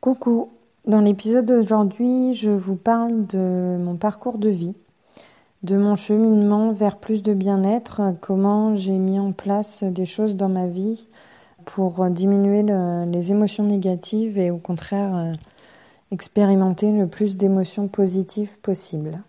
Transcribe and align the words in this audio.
Coucou, 0.00 0.48
dans 0.86 1.00
l'épisode 1.02 1.44
d'aujourd'hui, 1.44 2.32
je 2.32 2.50
vous 2.50 2.74
parle 2.74 3.26
de 3.26 3.76
mon 3.78 3.96
parcours 3.96 4.38
de 4.38 4.48
vie, 4.48 4.72
de 5.62 5.76
mon 5.76 5.94
cheminement 5.94 6.72
vers 6.72 6.96
plus 6.96 7.22
de 7.22 7.34
bien-être, 7.34 8.00
comment 8.22 8.74
j'ai 8.76 8.96
mis 8.96 9.20
en 9.20 9.32
place 9.32 9.84
des 9.84 10.06
choses 10.06 10.36
dans 10.36 10.48
ma 10.48 10.68
vie 10.68 11.06
pour 11.66 12.08
diminuer 12.08 12.62
les 12.62 13.30
émotions 13.30 13.64
négatives 13.64 14.38
et 14.38 14.50
au 14.50 14.56
contraire 14.56 15.14
euh, 15.14 15.32
expérimenter 16.12 16.92
le 16.92 17.06
plus 17.06 17.36
d'émotions 17.36 17.86
positives 17.86 18.58
possible. 18.60 19.22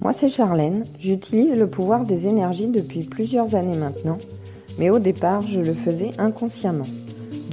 Moi 0.00 0.12
c'est 0.12 0.28
Charlène, 0.28 0.84
j'utilise 1.00 1.56
le 1.56 1.66
pouvoir 1.66 2.04
des 2.04 2.28
énergies 2.28 2.68
depuis 2.68 3.02
plusieurs 3.02 3.56
années 3.56 3.78
maintenant, 3.78 4.18
mais 4.78 4.90
au 4.90 5.00
départ 5.00 5.42
je 5.42 5.60
le 5.60 5.72
faisais 5.72 6.12
inconsciemment. 6.20 6.86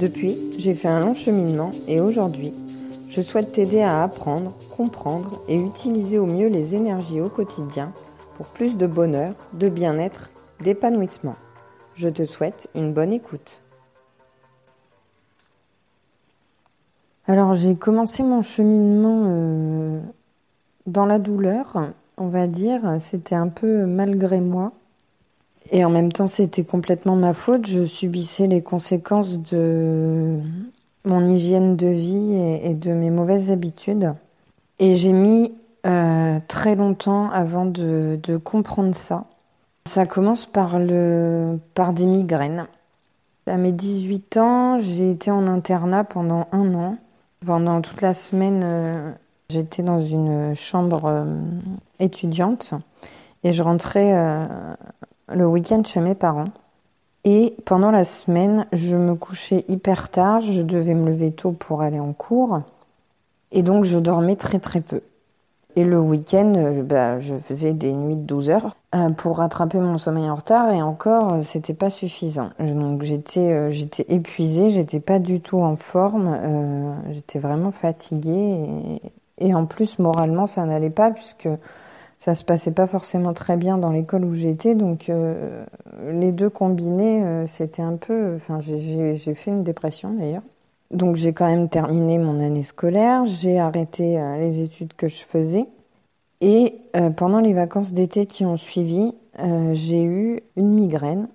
Depuis, 0.00 0.38
j'ai 0.56 0.72
fait 0.72 0.88
un 0.88 1.00
long 1.00 1.12
cheminement 1.12 1.72
et 1.86 2.00
aujourd'hui, 2.00 2.54
je 3.10 3.20
souhaite 3.20 3.52
t'aider 3.52 3.82
à 3.82 4.02
apprendre, 4.02 4.54
comprendre 4.74 5.42
et 5.46 5.56
utiliser 5.56 6.18
au 6.18 6.24
mieux 6.24 6.48
les 6.48 6.74
énergies 6.74 7.20
au 7.20 7.28
quotidien 7.28 7.92
pour 8.38 8.46
plus 8.46 8.78
de 8.78 8.86
bonheur, 8.86 9.34
de 9.52 9.68
bien-être, 9.68 10.30
d'épanouissement. 10.60 11.36
Je 11.96 12.08
te 12.08 12.24
souhaite 12.24 12.70
une 12.74 12.94
bonne 12.94 13.12
écoute. 13.12 13.60
Alors 17.26 17.52
j'ai 17.52 17.74
commencé 17.74 18.22
mon 18.22 18.40
cheminement 18.40 19.24
euh, 19.26 20.00
dans 20.86 21.04
la 21.04 21.18
douleur, 21.18 21.92
on 22.16 22.28
va 22.28 22.46
dire. 22.46 22.96
C'était 23.00 23.34
un 23.34 23.48
peu 23.48 23.84
malgré 23.84 24.40
moi. 24.40 24.72
Et 25.70 25.84
en 25.84 25.90
même 25.90 26.10
temps, 26.10 26.26
c'était 26.26 26.64
complètement 26.64 27.16
ma 27.16 27.34
faute. 27.34 27.66
Je 27.66 27.84
subissais 27.84 28.46
les 28.46 28.62
conséquences 28.62 29.38
de 29.38 30.38
mon 31.04 31.26
hygiène 31.26 31.76
de 31.76 31.86
vie 31.86 32.34
et, 32.34 32.74
de 32.74 32.92
mes 32.92 33.10
mauvaises 33.10 33.50
habitudes. 33.50 34.12
Et 34.78 34.96
j'ai 34.96 35.12
mis 35.12 35.52
euh, 35.86 36.38
très 36.48 36.74
longtemps 36.74 37.30
avant 37.30 37.66
de, 37.66 38.18
comprendre 38.42 38.94
ça. 38.94 39.24
Ça 39.86 40.06
commence 40.06 40.46
par, 40.46 40.78
le, 40.78 41.58
par 41.74 41.92
des 41.92 42.06
migraines. 42.06 42.66
À 43.46 43.56
mes 43.56 43.72
18 43.72 44.36
ans, 44.36 44.78
j'ai 44.78 45.10
été 45.10 45.30
en 45.30 45.46
internat 45.46 46.04
pendant 46.04 46.48
un 46.52 46.74
an. 46.74 46.96
Pendant 47.44 47.80
toute 47.80 48.02
la 48.02 48.12
semaine, 48.12 48.60
euh, 48.64 49.12
j'étais 49.48 49.82
dans 49.82 50.04
une 50.04 50.54
chambre 50.54 51.06
euh, 51.06 51.24
étudiante 51.98 52.72
et 53.42 53.52
je 53.52 53.62
rentrais 53.62 54.12
le 55.34 55.46
week-end 55.46 55.82
chez 55.84 56.00
mes 56.00 56.14
parents. 56.14 56.46
Et 57.24 57.54
pendant 57.66 57.90
la 57.90 58.04
semaine, 58.04 58.66
je 58.72 58.96
me 58.96 59.14
couchais 59.14 59.64
hyper 59.68 60.08
tard, 60.08 60.40
je 60.40 60.62
devais 60.62 60.94
me 60.94 61.10
lever 61.10 61.32
tôt 61.32 61.52
pour 61.52 61.82
aller 61.82 62.00
en 62.00 62.12
cours. 62.12 62.62
Et 63.52 63.62
donc, 63.62 63.84
je 63.84 63.98
dormais 63.98 64.36
très 64.36 64.58
très 64.58 64.80
peu. 64.80 65.02
Et 65.76 65.84
le 65.84 66.00
week-end, 66.00 66.54
euh, 66.56 66.82
bah, 66.82 67.20
je 67.20 67.34
faisais 67.36 67.72
des 67.72 67.92
nuits 67.92 68.16
de 68.16 68.22
12 68.22 68.50
heures 68.50 68.76
euh, 68.94 69.10
pour 69.10 69.38
rattraper 69.38 69.78
mon 69.78 69.98
sommeil 69.98 70.28
en 70.28 70.34
retard. 70.34 70.72
Et 70.72 70.82
encore, 70.82 71.34
euh, 71.34 71.42
c'était 71.42 71.74
pas 71.74 71.90
suffisant. 71.90 72.50
Donc, 72.58 73.02
j'étais, 73.02 73.70
j'étais 73.72 74.06
épuisée, 74.08 74.70
j'étais 74.70 75.00
pas 75.00 75.18
du 75.18 75.40
tout 75.40 75.60
en 75.60 75.76
forme. 75.76 76.96
j'étais 77.10 77.38
vraiment 77.38 77.70
fatiguée. 77.70 79.00
Et, 79.38 79.48
et, 79.48 79.54
en 79.54 79.66
plus, 79.66 79.98
moralement, 79.98 80.46
ça 80.46 80.64
n'allait 80.64 80.90
pas 80.90 81.10
puisque 81.10 81.48
ça 82.20 82.34
se 82.34 82.44
passait 82.44 82.70
pas 82.70 82.86
forcément 82.86 83.32
très 83.32 83.56
bien 83.56 83.78
dans 83.78 83.90
l'école 83.90 84.26
où 84.26 84.34
j'étais, 84.34 84.74
donc 84.74 85.08
euh, 85.08 85.64
les 86.10 86.32
deux 86.32 86.50
combinés, 86.50 87.24
euh, 87.24 87.46
c'était 87.46 87.80
un 87.80 87.96
peu. 87.96 88.34
Enfin, 88.36 88.60
j'ai 88.60 89.34
fait 89.34 89.50
une 89.50 89.64
dépression 89.64 90.12
d'ailleurs. 90.12 90.42
Donc 90.90 91.16
j'ai 91.16 91.32
quand 91.32 91.46
même 91.46 91.70
terminé 91.70 92.18
mon 92.18 92.38
année 92.40 92.62
scolaire, 92.62 93.24
j'ai 93.24 93.58
arrêté 93.58 94.20
euh, 94.20 94.36
les 94.36 94.60
études 94.60 94.92
que 94.94 95.08
je 95.08 95.24
faisais, 95.24 95.66
et 96.42 96.74
pendant 97.16 97.38
les 97.40 97.52
vacances 97.54 97.92
d'été 97.92 98.26
qui 98.26 98.44
ont 98.46 98.56
suivi, 98.56 99.14
j'ai 99.72 100.02
eu 100.04 100.42
une 100.56 100.72
migraine, 100.72 101.28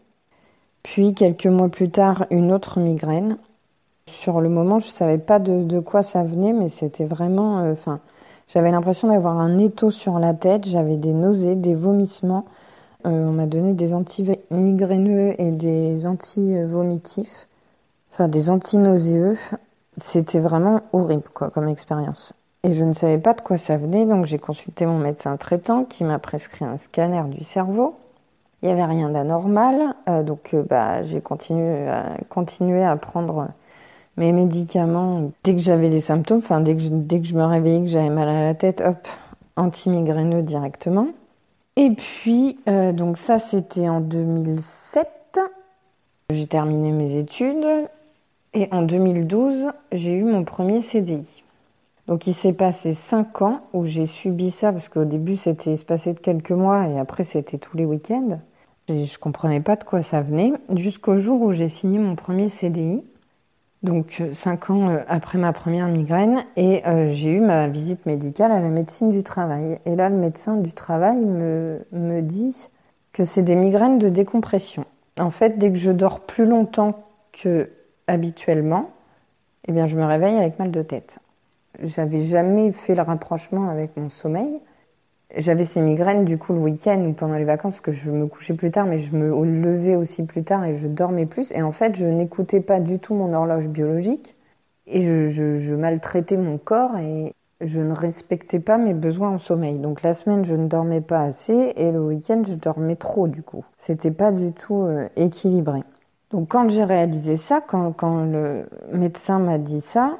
puis 0.83 1.13
quelques 1.13 1.45
mois 1.45 1.69
plus 1.69 1.89
tard 1.89 2.25
une 2.31 2.51
autre 2.51 2.79
migraine. 2.79 3.37
Sur 4.07 4.41
le 4.41 4.49
moment, 4.49 4.79
je 4.79 4.87
savais 4.87 5.19
pas 5.19 5.39
de, 5.39 5.63
de 5.63 5.79
quoi 5.79 6.01
ça 6.03 6.23
venait, 6.23 6.53
mais 6.53 6.69
c'était 6.69 7.05
vraiment, 7.05 7.57
enfin. 7.71 7.99
J'avais 8.47 8.71
l'impression 8.71 9.07
d'avoir 9.07 9.39
un 9.39 9.57
étau 9.57 9.89
sur 9.91 10.19
la 10.19 10.33
tête, 10.33 10.67
j'avais 10.67 10.97
des 10.97 11.13
nausées, 11.13 11.55
des 11.55 11.75
vomissements. 11.75 12.45
Euh, 13.05 13.27
on 13.27 13.31
m'a 13.31 13.47
donné 13.47 13.73
des 13.73 13.93
anti-migraineux 13.93 15.35
et 15.39 15.51
des 15.51 16.07
anti-vomitifs, 16.07 17.47
enfin 18.13 18.27
des 18.27 18.49
anti-nauséeux. 18.49 19.37
C'était 19.97 20.39
vraiment 20.39 20.81
horrible 20.93 21.29
quoi, 21.33 21.49
comme 21.49 21.69
expérience. 21.69 22.33
Et 22.63 22.73
je 22.73 22.83
ne 22.83 22.93
savais 22.93 23.19
pas 23.19 23.33
de 23.33 23.41
quoi 23.41 23.57
ça 23.57 23.77
venait, 23.77 24.05
donc 24.05 24.25
j'ai 24.25 24.39
consulté 24.39 24.85
mon 24.85 24.97
médecin 24.97 25.37
traitant 25.37 25.83
qui 25.83 26.03
m'a 26.03 26.19
prescrit 26.19 26.65
un 26.65 26.77
scanner 26.77 27.23
du 27.29 27.43
cerveau. 27.43 27.95
Il 28.61 28.67
n'y 28.67 28.71
avait 28.71 28.85
rien 28.85 29.09
d'anormal, 29.09 29.95
euh, 30.09 30.23
donc 30.23 30.53
euh, 30.53 30.63
bah, 30.63 31.03
j'ai 31.03 31.17
à, 31.17 32.17
continué 32.29 32.83
à 32.83 32.95
prendre 32.95 33.49
mes 34.17 34.31
médicaments, 34.31 35.31
dès 35.43 35.53
que 35.53 35.61
j'avais 35.61 35.89
des 35.89 36.01
symptômes, 36.01 36.39
enfin 36.39 36.61
dès 36.61 36.75
que 36.75 36.81
je, 36.81 36.89
dès 36.89 37.19
que 37.19 37.27
je 37.27 37.35
me 37.35 37.43
réveillais, 37.43 37.81
que 37.81 37.87
j'avais 37.87 38.09
mal 38.09 38.29
à 38.29 38.41
la 38.41 38.53
tête, 38.53 38.81
hop, 38.85 39.07
anti-migraineux 39.55 40.41
directement. 40.41 41.07
Et 41.75 41.91
puis, 41.91 42.57
euh, 42.69 42.93
donc 42.93 43.17
ça 43.17 43.39
c'était 43.39 43.89
en 43.89 43.99
2007. 43.99 45.39
J'ai 46.29 46.47
terminé 46.47 46.91
mes 46.91 47.17
études 47.17 47.65
et 48.53 48.69
en 48.71 48.83
2012, 48.83 49.71
j'ai 49.91 50.13
eu 50.13 50.23
mon 50.23 50.45
premier 50.45 50.81
CDI. 50.81 51.43
Donc 52.07 52.27
il 52.27 52.33
s'est 52.33 52.53
passé 52.53 52.93
cinq 52.93 53.41
ans 53.41 53.61
où 53.73 53.85
j'ai 53.85 54.05
subi 54.05 54.51
ça 54.51 54.71
parce 54.71 54.89
qu'au 54.89 55.05
début 55.05 55.37
c'était 55.37 55.71
espacé 55.71 56.13
de 56.13 56.19
quelques 56.19 56.51
mois 56.51 56.87
et 56.87 56.99
après 56.99 57.23
c'était 57.23 57.57
tous 57.57 57.75
les 57.75 57.85
week-ends. 57.85 58.39
Et 58.87 59.05
je 59.05 59.17
comprenais 59.17 59.59
pas 59.59 59.75
de 59.75 59.83
quoi 59.83 60.03
ça 60.03 60.21
venait 60.21 60.53
jusqu'au 60.75 61.17
jour 61.17 61.41
où 61.41 61.51
j'ai 61.51 61.67
signé 61.67 61.97
mon 61.97 62.15
premier 62.15 62.49
CDI 62.49 63.03
donc 63.85 64.17
euh, 64.19 64.33
cinq 64.33 64.69
ans 64.69 64.89
euh, 64.89 64.97
après 65.07 65.37
ma 65.37 65.53
première 65.53 65.87
migraine, 65.87 66.43
et 66.57 66.85
euh, 66.85 67.09
j'ai 67.11 67.29
eu 67.29 67.39
ma 67.39 67.69
visite 67.69 68.05
médicale 68.05 68.51
à 68.51 68.59
la 68.59 68.67
médecine 68.69 69.11
du 69.11 69.23
travail. 69.23 69.79
Et 69.85 69.95
là, 69.95 70.09
le 70.09 70.17
médecin 70.17 70.57
du 70.57 70.73
travail 70.73 71.23
me, 71.23 72.21
dit 72.21 72.67
que 73.13 73.23
c'est 73.23 73.43
des 73.43 73.55
migraines 73.55 73.99
de 73.99 74.09
décompression. 74.09 74.83
En 75.17 75.31
fait, 75.31 75.57
dès 75.57 75.71
que 75.71 75.77
je 75.77 75.91
dors 75.91 76.19
plus 76.19 76.45
longtemps 76.45 77.05
que 77.31 77.69
habituellement, 78.07 78.89
eh 79.67 79.71
bien, 79.71 79.87
je 79.87 79.95
me 79.95 80.03
réveille 80.03 80.35
avec 80.35 80.59
mal 80.59 80.71
de 80.71 80.81
tête. 80.81 81.19
J'avais 81.81 82.19
jamais 82.19 82.73
fait 82.73 82.95
le 82.95 83.01
rapprochement 83.01 83.69
avec 83.69 83.95
mon 83.95 84.09
sommeil. 84.09 84.59
J'avais 85.35 85.65
ces 85.65 85.81
migraines 85.81 86.23
du 86.23 86.37
coup 86.37 86.53
le 86.53 86.59
week-end 86.59 87.03
ou 87.05 87.13
pendant 87.13 87.35
les 87.35 87.45
vacances 87.45 87.73
parce 87.73 87.81
que 87.81 87.91
je 87.91 88.11
me 88.11 88.27
couchais 88.27 88.53
plus 88.53 88.71
tard, 88.71 88.85
mais 88.85 88.99
je 88.99 89.15
me 89.15 89.27
levais 89.43 89.95
aussi 89.95 90.23
plus 90.23 90.43
tard 90.43 90.63
et 90.65 90.75
je 90.75 90.87
dormais 90.87 91.25
plus. 91.25 91.51
Et 91.51 91.61
en 91.61 91.71
fait, 91.71 91.95
je 91.95 92.05
n'écoutais 92.05 92.61
pas 92.61 92.79
du 92.79 92.99
tout 92.99 93.15
mon 93.15 93.33
horloge 93.33 93.67
biologique 93.67 94.35
et 94.87 95.01
je, 95.01 95.75
maltraitais 95.75 96.37
mon 96.37 96.57
corps 96.57 96.97
et 96.97 97.33
je 97.61 97.81
ne 97.81 97.93
respectais 97.93 98.59
pas 98.59 98.77
mes 98.77 98.93
besoins 98.93 99.31
en 99.31 99.39
sommeil. 99.39 99.79
Donc 99.79 100.03
la 100.03 100.13
semaine, 100.13 100.45
je 100.45 100.55
ne 100.55 100.67
dormais 100.67 101.01
pas 101.01 101.21
assez 101.21 101.73
et 101.75 101.91
le 101.91 102.01
week-end, 102.01 102.43
je 102.47 102.53
dormais 102.53 102.95
trop 102.95 103.27
du 103.27 103.41
coup. 103.41 103.65
C'était 103.77 104.11
pas 104.11 104.31
du 104.31 104.53
tout 104.53 104.83
euh, 104.83 105.07
équilibré. 105.15 105.83
Donc 106.29 106.49
quand 106.49 106.69
j'ai 106.69 106.83
réalisé 106.83 107.37
ça, 107.37 107.61
quand, 107.61 107.91
quand 107.93 108.25
le 108.25 108.67
médecin 108.91 109.39
m'a 109.39 109.57
dit 109.57 109.81
ça, 109.81 110.17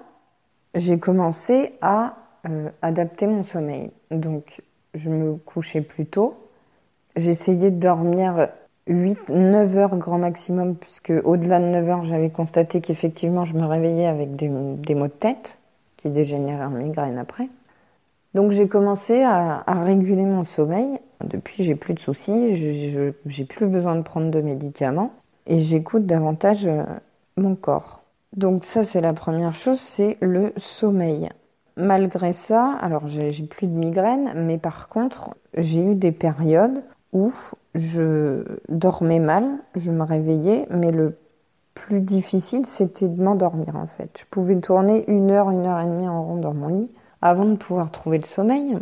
j'ai 0.74 0.98
commencé 0.98 1.74
à 1.82 2.16
euh, 2.50 2.70
adapter 2.82 3.28
mon 3.28 3.44
sommeil. 3.44 3.92
Donc 4.12 4.62
je 4.96 5.10
me 5.10 5.36
couchais 5.36 5.82
plus 5.82 6.06
tôt. 6.06 6.36
J'essayais 7.16 7.72
de 7.72 7.80
dormir 7.80 8.50
8, 8.88 9.30
9 9.30 9.78
heures 9.78 9.96
grand 9.98 10.18
maximum, 10.18 10.76
puisque 10.76 11.14
au-delà 11.24 11.60
de 11.60 11.66
9 11.66 11.90
heures, 11.90 12.06
j'avais 12.06 12.30
constaté 12.30 12.82
qu'effectivement, 12.82 13.46
je 13.46 13.54
me 13.54 13.66
réveillais 13.66 14.08
avec 14.08 14.36
des, 14.36 14.48
maux 14.50 15.08
de 15.08 15.08
tête 15.08 15.58
qui 15.98 16.10
dégénéraient 16.10 16.66
en 16.66 16.72
migraine 16.72 17.18
après. 17.18 17.50
Donc 18.34 18.52
j'ai 18.52 18.68
commencé 18.68 19.24
à, 19.24 19.64
réguler 19.68 20.26
mon 20.26 20.44
sommeil. 20.44 21.00
Depuis, 21.24 21.64
j'ai 21.64 21.76
plus 21.76 21.94
de 21.94 22.00
soucis, 22.00 22.58
j'ai 22.58 23.46
plus 23.46 23.66
besoin 23.68 23.96
de 23.96 24.02
prendre 24.02 24.30
de 24.30 24.42
médicaments 24.42 25.14
et 25.48 25.60
j'écoute 25.60 26.06
davantage 26.06 26.66
euh, 26.66 26.84
mon 27.38 27.56
corps. 27.56 28.04
Donc 28.36 28.66
ça, 28.66 28.84
c'est 28.84 29.02
la 29.02 29.14
première 29.14 29.56
chose, 29.56 29.80
c'est 29.80 30.18
le 30.20 30.54
sommeil. 30.58 31.30
Malgré 31.78 32.32
ça, 32.32 32.72
alors 32.82 33.08
j'ai 33.08 33.32
plus 33.44 33.68
de 33.68 33.74
migraine, 33.74 34.32
mais 34.36 34.58
par 34.58 34.88
contre, 34.88 35.36
j'ai 35.58 35.84
eu 35.84 35.96
des 35.96 36.14
périodes 36.14 36.84
où 37.12 37.34
je 37.74 38.44
dormais 38.70 39.20
mal, 39.20 39.46
je 39.76 39.92
me 39.92 40.04
réveillais, 40.04 40.68
mais 40.70 40.92
le 40.92 41.18
plus 41.74 42.00
difficile, 42.00 42.66
c'était 42.66 43.10
de 43.10 43.22
m'endormir 43.22 43.76
en 43.76 43.88
fait. 43.88 44.18
Je 44.18 44.26
pouvais 44.26 44.60
tourner 44.60 45.04
une 45.10 45.32
heure, 45.32 45.50
une 45.52 45.66
heure 45.66 45.82
et 45.82 45.86
demie 45.86 46.08
en 46.08 46.24
rond 46.24 46.38
dans 46.38 46.54
mon 46.54 46.70
lit 46.70 46.90
avant 47.22 47.46
de 47.46 47.56
pouvoir 47.56 47.92
trouver 47.92 48.20
le 48.20 48.26
sommeil. 48.26 48.78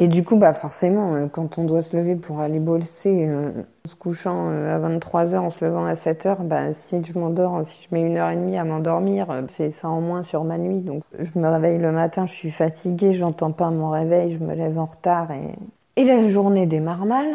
Et 0.00 0.08
du 0.08 0.24
coup, 0.24 0.36
bah 0.36 0.54
forcément, 0.54 1.14
euh, 1.14 1.26
quand 1.28 1.56
on 1.56 1.64
doit 1.64 1.80
se 1.80 1.96
lever 1.96 2.16
pour 2.16 2.40
aller 2.40 2.58
bosser, 2.58 3.28
euh, 3.28 3.52
en 3.86 3.88
se 3.88 3.94
couchant 3.94 4.48
euh, 4.50 4.74
à 4.74 4.78
23h, 4.80 5.38
en 5.38 5.50
se 5.50 5.64
levant 5.64 5.84
à 5.86 5.94
7h, 5.94 6.38
bah, 6.42 6.72
si 6.72 7.02
je 7.04 7.16
m'endors, 7.16 7.64
si 7.64 7.86
je 7.88 7.94
mets 7.94 8.02
une 8.02 8.16
heure 8.16 8.30
et 8.30 8.34
demie 8.34 8.58
à 8.58 8.64
m'endormir, 8.64 9.28
c'est 9.50 9.70
ça 9.70 9.88
en 9.88 10.00
moins 10.00 10.24
sur 10.24 10.42
ma 10.42 10.58
nuit. 10.58 10.80
Donc 10.80 11.04
je 11.16 11.38
me 11.38 11.46
réveille 11.46 11.78
le 11.78 11.92
matin, 11.92 12.26
je 12.26 12.32
suis 12.32 12.50
fatiguée, 12.50 13.12
j'entends 13.12 13.52
pas 13.52 13.70
mon 13.70 13.90
réveil, 13.90 14.32
je 14.32 14.38
me 14.38 14.54
lève 14.54 14.76
en 14.78 14.86
retard 14.86 15.30
et, 15.30 15.54
et 15.94 16.04
la 16.04 16.28
journée 16.28 16.66
démarre 16.66 17.06
mal. 17.06 17.26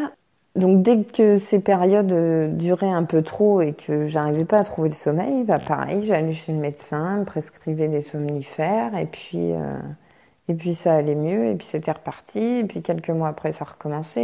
Donc 0.58 0.82
dès 0.82 1.04
que 1.04 1.38
ces 1.38 1.60
périodes 1.60 2.58
duraient 2.58 2.90
un 2.90 3.04
peu 3.04 3.22
trop 3.22 3.62
et 3.62 3.72
que 3.72 4.06
j'arrivais 4.06 4.44
pas 4.44 4.60
à 4.60 4.64
trouver 4.66 4.90
le 4.90 4.96
sommeil, 4.96 5.46
bah 5.46 5.60
pareil, 5.60 6.02
j'allais 6.02 6.34
chez 6.34 6.52
le 6.52 6.60
médecin, 6.60 7.20
me 7.20 7.24
prescrivait 7.24 7.88
des 7.88 8.02
somnifères 8.02 8.98
et 8.98 9.06
puis... 9.06 9.54
Et 10.50 10.56
puis 10.56 10.74
ça 10.74 10.96
allait 10.96 11.16
mieux, 11.16 11.46
et 11.46 11.56
puis 11.56 11.68
c'était 11.68 11.92
reparti, 11.92 12.40
et 12.40 12.64
puis 12.64 12.82
quelques 12.82 13.12
mois 13.12 13.28
après 13.28 13.52
ça 13.52 13.66
recommençait, 13.66 14.20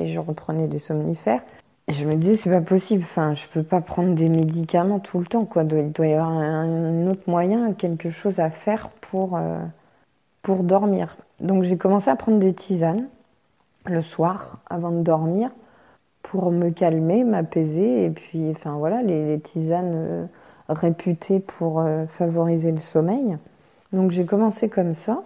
et, 0.00 0.06
je 0.06 0.18
reprenais 0.18 0.68
des 0.68 0.78
somnifères. 0.78 1.42
Je 1.86 2.06
me 2.06 2.14
disais, 2.16 2.36
c'est 2.36 2.50
pas 2.50 2.62
possible, 2.62 3.02
enfin, 3.04 3.34
je 3.34 3.46
peux 3.46 3.62
pas 3.62 3.82
prendre 3.82 4.14
des 4.14 4.30
médicaments 4.30 5.00
tout 5.00 5.18
le 5.18 5.26
temps, 5.26 5.44
quoi. 5.44 5.64
Il 5.64 5.92
doit 5.92 6.06
y 6.06 6.14
avoir 6.14 6.30
un, 6.30 7.06
autre 7.08 7.24
moyen, 7.26 7.74
quelque 7.74 8.08
chose 8.08 8.40
à 8.40 8.48
faire 8.48 8.88
pour, 9.02 9.36
euh, 9.36 9.58
pour 10.40 10.62
dormir. 10.62 11.18
Donc 11.40 11.64
j'ai 11.64 11.76
commencé 11.76 12.08
à 12.08 12.16
prendre 12.16 12.38
des 12.38 12.54
tisanes 12.54 13.08
le 13.84 14.00
soir 14.00 14.60
avant 14.70 14.92
de 14.92 15.02
dormir 15.02 15.50
pour 16.22 16.52
me 16.52 16.70
calmer, 16.70 17.22
m'apaiser, 17.22 18.06
et 18.06 18.10
puis, 18.10 18.50
enfin 18.50 18.76
voilà, 18.78 19.02
les, 19.02 19.38
tisanes 19.40 19.92
euh, 19.94 20.26
réputées 20.70 21.40
pour 21.40 21.80
euh, 21.80 22.06
favoriser 22.06 22.72
le 22.72 22.78
sommeil. 22.78 23.36
Donc 23.92 24.10
j'ai 24.10 24.24
commencé 24.24 24.70
comme 24.70 24.94
ça. 24.94 25.22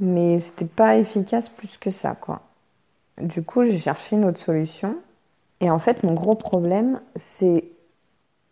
Mais 0.00 0.40
c'était 0.40 0.64
pas 0.64 0.96
efficace 0.96 1.48
plus 1.48 1.76
que 1.78 1.90
ça, 1.90 2.14
quoi. 2.14 2.40
Du 3.20 3.42
coup, 3.42 3.64
j'ai 3.64 3.78
cherché 3.78 4.16
une 4.16 4.24
autre 4.24 4.40
solution. 4.40 4.96
Et 5.60 5.70
en 5.70 5.78
fait, 5.78 6.02
mon 6.04 6.14
gros 6.14 6.34
problème, 6.34 7.00
c'est 7.16 7.64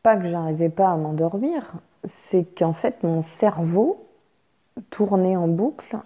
pas 0.02 0.16
que 0.16 0.28
j'arrivais 0.28 0.68
pas 0.68 0.90
à 0.90 0.96
m'endormir, 0.96 1.72
c'est 2.04 2.44
qu'en 2.44 2.74
fait, 2.74 3.02
mon 3.02 3.22
cerveau 3.22 4.06
tournait 4.90 5.36
en 5.36 5.48
boucle. 5.48 5.98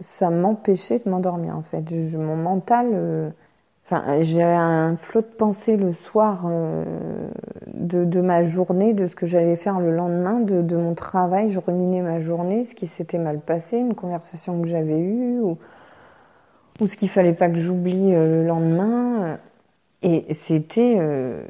Ça 0.00 0.30
m'empêchait 0.30 1.00
de 1.00 1.10
m'endormir, 1.10 1.56
en 1.56 1.62
fait. 1.62 1.84
mon 2.16 2.36
mental. 2.36 2.90
Euh, 2.92 3.30
Enfin, 3.90 4.22
j'ai 4.22 4.42
un 4.42 4.98
flot 4.98 5.22
de 5.22 5.26
pensée 5.26 5.78
le 5.78 5.92
soir 5.92 6.42
euh, 6.44 6.84
de, 7.72 8.20
ma 8.20 8.42
journée, 8.42 8.92
de 8.92 9.06
ce 9.06 9.16
que 9.16 9.24
j'allais 9.24 9.56
faire 9.56 9.80
le 9.80 9.90
lendemain, 9.90 10.40
de, 10.40 10.76
mon 10.76 10.92
travail. 10.92 11.48
Je 11.48 11.58
ruminais 11.58 12.02
ma 12.02 12.20
journée, 12.20 12.64
ce 12.64 12.74
qui 12.74 12.86
s'était 12.86 13.16
mal 13.16 13.40
passé, 13.40 13.78
une 13.78 13.94
conversation 13.94 14.60
que 14.60 14.68
j'avais 14.68 14.98
eue, 14.98 15.40
ou, 15.40 15.56
ou 16.80 16.86
ce 16.86 16.96
qu'il 16.96 17.08
fallait 17.08 17.32
pas 17.32 17.48
que 17.48 17.56
j'oublie 17.56 18.12
euh, 18.12 18.42
le 18.42 18.46
lendemain. 18.46 19.38
Et 20.02 20.34
c'était 20.34 20.96
euh, 20.98 21.42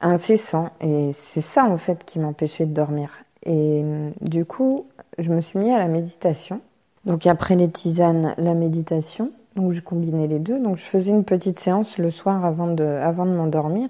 incessant. 0.00 0.70
Et 0.80 1.12
c'est 1.12 1.42
ça, 1.42 1.64
en 1.66 1.78
fait, 1.78 2.04
qui 2.04 2.18
m'empêchait 2.18 2.66
de 2.66 2.74
dormir. 2.74 3.10
Et 3.46 3.84
du 4.20 4.44
coup, 4.44 4.84
je 5.18 5.30
me 5.32 5.40
suis 5.40 5.60
mis 5.60 5.70
à 5.70 5.78
la 5.78 5.86
méditation. 5.86 6.60
Donc 7.04 7.24
après 7.26 7.54
les 7.54 7.70
tisanes, 7.70 8.34
la 8.36 8.54
méditation. 8.54 9.30
Donc 9.56 9.72
je 9.72 9.80
combinais 9.80 10.26
les 10.26 10.38
deux. 10.38 10.58
Donc 10.58 10.76
je 10.76 10.84
faisais 10.84 11.10
une 11.10 11.24
petite 11.24 11.60
séance 11.60 11.98
le 11.98 12.10
soir 12.10 12.44
avant 12.44 12.68
de, 12.68 12.84
avant 12.84 13.26
de 13.26 13.32
m'endormir. 13.32 13.88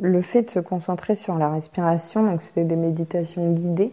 Le 0.00 0.22
fait 0.22 0.42
de 0.42 0.50
se 0.50 0.58
concentrer 0.58 1.14
sur 1.14 1.36
la 1.36 1.50
respiration, 1.50 2.24
donc 2.24 2.42
c'était 2.42 2.64
des 2.64 2.76
méditations 2.76 3.52
guidées. 3.52 3.92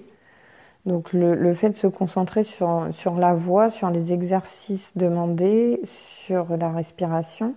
Donc 0.85 1.13
le, 1.13 1.35
le, 1.35 1.53
fait 1.53 1.69
de 1.69 1.75
se 1.75 1.85
concentrer 1.85 2.43
sur, 2.43 2.87
sur 2.91 3.15
la 3.15 3.35
voix, 3.35 3.69
sur 3.69 3.91
les 3.91 4.11
exercices 4.13 4.97
demandés, 4.97 5.79
sur 5.85 6.57
la 6.57 6.71
respiration, 6.71 7.53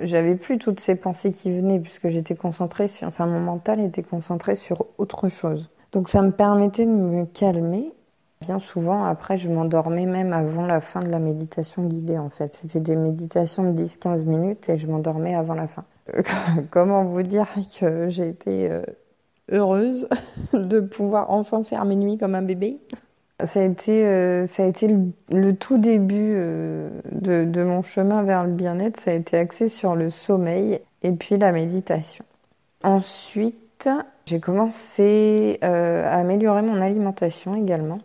j'avais 0.00 0.34
plus 0.34 0.58
toutes 0.58 0.80
ces 0.80 0.96
pensées 0.96 1.30
qui 1.30 1.52
venaient 1.52 1.78
puisque 1.78 2.08
j'étais 2.08 2.34
concentrée 2.34 2.88
sur, 2.88 3.06
enfin 3.06 3.26
mon 3.26 3.40
mental 3.40 3.80
était 3.80 4.02
concentré 4.02 4.56
sur 4.56 4.86
autre 4.98 5.28
chose. 5.28 5.70
Donc 5.92 6.08
ça 6.08 6.22
me 6.22 6.32
permettait 6.32 6.86
de 6.86 6.90
me 6.90 7.24
calmer 7.26 7.92
Bien 8.40 8.60
souvent, 8.60 9.04
après, 9.04 9.36
je 9.36 9.48
m'endormais 9.48 10.06
même 10.06 10.32
avant 10.32 10.64
la 10.64 10.80
fin 10.80 11.00
de 11.00 11.08
la 11.08 11.18
méditation 11.18 11.82
guidée, 11.82 12.18
en 12.18 12.30
fait. 12.30 12.54
C'était 12.54 12.80
des 12.80 12.94
méditations 12.94 13.72
de 13.72 13.82
10-15 13.82 14.24
minutes 14.24 14.68
et 14.68 14.76
je 14.76 14.86
m'endormais 14.86 15.34
avant 15.34 15.54
la 15.54 15.66
fin. 15.66 15.84
Comment 16.70 17.04
vous 17.04 17.22
dire 17.22 17.48
que 17.78 18.08
j'ai 18.08 18.28
été 18.28 18.70
euh, 18.70 18.82
heureuse 19.50 20.08
de 20.52 20.78
pouvoir 20.80 21.30
enfin 21.30 21.64
faire 21.64 21.84
mes 21.84 21.96
nuits 21.96 22.16
comme 22.16 22.36
un 22.36 22.42
bébé? 22.42 22.78
Ça 23.44 23.60
a 23.60 23.64
été, 23.64 24.06
euh, 24.06 24.46
ça 24.46 24.64
a 24.64 24.66
été 24.66 24.88
le, 25.30 25.54
tout 25.54 25.78
début 25.78 26.34
euh, 26.36 26.90
de, 27.12 27.62
mon 27.62 27.82
chemin 27.82 28.22
vers 28.22 28.44
le 28.44 28.52
bien-être. 28.52 29.00
Ça 29.00 29.10
a 29.10 29.14
été 29.14 29.36
axé 29.36 29.68
sur 29.68 29.96
le 29.96 30.10
sommeil 30.10 30.80
et 31.02 31.12
puis 31.12 31.38
la 31.38 31.50
méditation. 31.50 32.24
Ensuite, 32.84 33.88
j'ai 34.26 34.38
commencé 34.38 35.58
à 35.62 36.18
améliorer 36.18 36.62
mon 36.62 36.80
alimentation 36.80 37.54
également. 37.56 37.98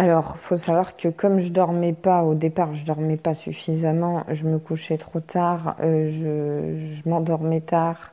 Alors, 0.00 0.38
faut 0.38 0.56
savoir 0.56 0.96
que 0.96 1.08
comme 1.08 1.40
je 1.40 1.50
dormais 1.50 1.92
pas 1.92 2.22
au 2.22 2.34
départ, 2.34 2.72
je 2.72 2.86
dormais 2.86 3.18
pas 3.18 3.34
suffisamment, 3.34 4.24
je 4.30 4.46
me 4.46 4.58
couchais 4.58 4.96
trop 4.96 5.20
tard, 5.20 5.76
euh, 5.82 6.88
je, 7.04 7.06
m'endormais 7.06 7.60
tard 7.60 8.12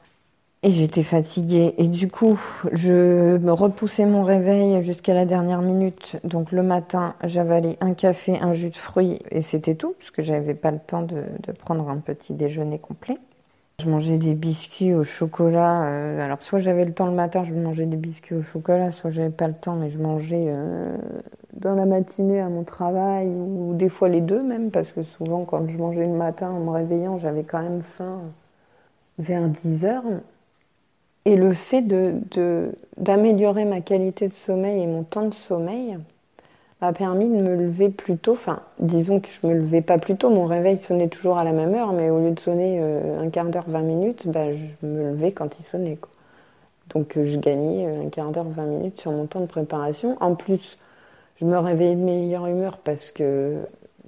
et 0.63 0.71
j'étais 0.71 1.03
fatiguée. 1.03 1.75
Et 1.77 1.87
du 1.87 2.09
coup, 2.09 2.37
je 2.73 3.37
me 3.37 3.53
repoussais 3.53 4.05
mon 4.05 4.25
réveil 4.25 4.83
jusqu'à 4.83 5.13
la 5.13 5.23
dernière 5.23 5.61
minute. 5.61 6.17
Donc 6.25 6.51
le 6.51 6.61
matin, 6.61 7.15
j'avalais 7.23 7.77
un 7.79 7.93
café, 7.93 8.37
un 8.37 8.51
jus 8.51 8.71
de 8.71 8.75
fruits 8.75 9.19
et 9.31 9.41
c'était 9.41 9.75
tout, 9.75 9.95
puisque 9.97 10.19
j'avais 10.21 10.55
pas 10.55 10.71
le 10.71 10.79
temps 10.79 11.03
de 11.03 11.23
prendre 11.53 11.87
un 11.89 11.99
petit 11.99 12.33
déjeuner 12.33 12.79
complet. 12.79 13.17
Je 13.79 13.91
mangeais 13.91 14.17
des 14.17 14.33
biscuits 14.33 14.95
au 14.95 15.03
chocolat. 15.03 15.83
Euh, 15.83 16.25
alors, 16.25 16.41
soit 16.41 16.57
j'avais 16.57 16.83
le 16.83 16.93
temps 16.93 17.05
le 17.05 17.11
matin, 17.11 17.43
je 17.43 17.53
mangeais 17.53 17.85
des 17.85 17.95
biscuits 17.95 18.33
au 18.33 18.41
chocolat, 18.41 18.89
soit 18.89 19.11
j'avais 19.11 19.29
pas 19.29 19.47
le 19.47 19.53
temps, 19.53 19.75
mais 19.75 19.91
je 19.91 19.99
mangeais 19.99 20.51
euh, 20.57 20.97
dans 21.57 21.75
la 21.75 21.86
matinée 21.86 22.39
à 22.39 22.50
mon 22.50 22.63
travail, 22.63 23.27
ou, 23.27 23.74
des 23.74 23.89
fois 23.89 24.09
les 24.09 24.21
deux 24.21 24.42
même, 24.42 24.71
parce 24.71 24.92
que 24.92 25.04
souvent, 25.04 25.45
quand 25.45 25.68
je 25.68 25.77
mangeais 25.77 26.06
le 26.06 26.13
matin 26.13 26.51
en 26.51 26.59
me 26.59 26.69
réveillant, 26.69 27.18
j'avais 27.18 27.44
quand 27.44 27.62
même 27.62 27.81
faim 27.81 28.21
vers 29.19 29.48
10 29.48 29.86
heures. 29.86 30.04
Et 31.25 31.36
le 31.36 31.54
fait 31.54 31.81
d'améliorer 32.98 33.65
de, 33.65 33.69
ma 33.69 33.81
qualité 33.81 34.27
de 34.27 34.33
sommeil 34.33 34.83
et 34.83 34.88
mon 34.88 35.04
temps 35.04 35.27
de 35.27 35.33
sommeil, 35.33 35.98
m'a 36.81 36.94
permis 36.94 37.27
de 37.27 37.36
me 37.36 37.56
lever 37.56 37.89
plus 37.89 38.18
tôt. 38.18 38.33
Enfin, 38.33 38.62
disons 38.80 39.19
que 39.19 39.30
je 39.30 39.48
me 39.48 39.54
levais 39.54 39.81
pas 39.81 39.98
plus 39.98 40.15
tôt. 40.15 40.30
Mon 40.30 40.45
réveil 40.45 40.77
sonnait 40.77 41.07
toujours 41.07 41.38
à 41.38 41.44
la 41.44 41.51
même 41.51 41.74
heure, 41.74 41.94
mais 41.94 42.09
au 42.09 42.19
lieu 42.19 42.31
de 42.31 42.39
sonner 42.39 42.80
euh, 42.81 43.19
un 43.19 43.30
quart 43.30 43.45
d'heure, 43.45 43.65
20 43.68 43.81
minutes, 43.81 44.27
bah, 44.27 44.54
je 44.54 44.88
me 44.88 45.12
levais 45.12 45.31
quand 45.31 45.59
il 45.59 45.65
sonnait. 45.65 45.98
Donc 46.94 47.18
euh, 47.18 47.25
je 47.25 47.38
gagnais 47.38 47.88
euh, 47.88 48.06
un 48.06 48.09
quart 48.09 48.31
d'heure, 48.31 48.48
20 48.50 48.65
minutes 48.65 49.01
sur 49.01 49.12
mon 49.12 49.25
temps 49.25 49.42
de 49.42 49.48
préparation. 49.48 50.18
En 50.19 50.36
plus, 50.36 50.77
je 51.39 51.45
me 51.45 51.57
réveillais 51.57 51.95
de 51.95 52.01
meilleure 52.01 52.47
humeur 52.47 52.77
parce 52.77 53.11
que 53.11 53.57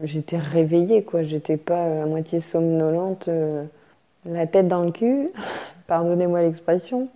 j'étais 0.01 0.37
réveillée, 0.37 1.03
quoi. 1.03 1.23
J'étais 1.23 1.57
pas 1.57 2.03
à 2.03 2.05
moitié 2.05 2.39
somnolente, 2.39 3.29
la 4.25 4.47
tête 4.47 4.67
dans 4.67 4.83
le 4.83 4.91
cul, 4.91 5.29
pardonnez-moi 5.87 6.41
l'expression, 6.41 7.09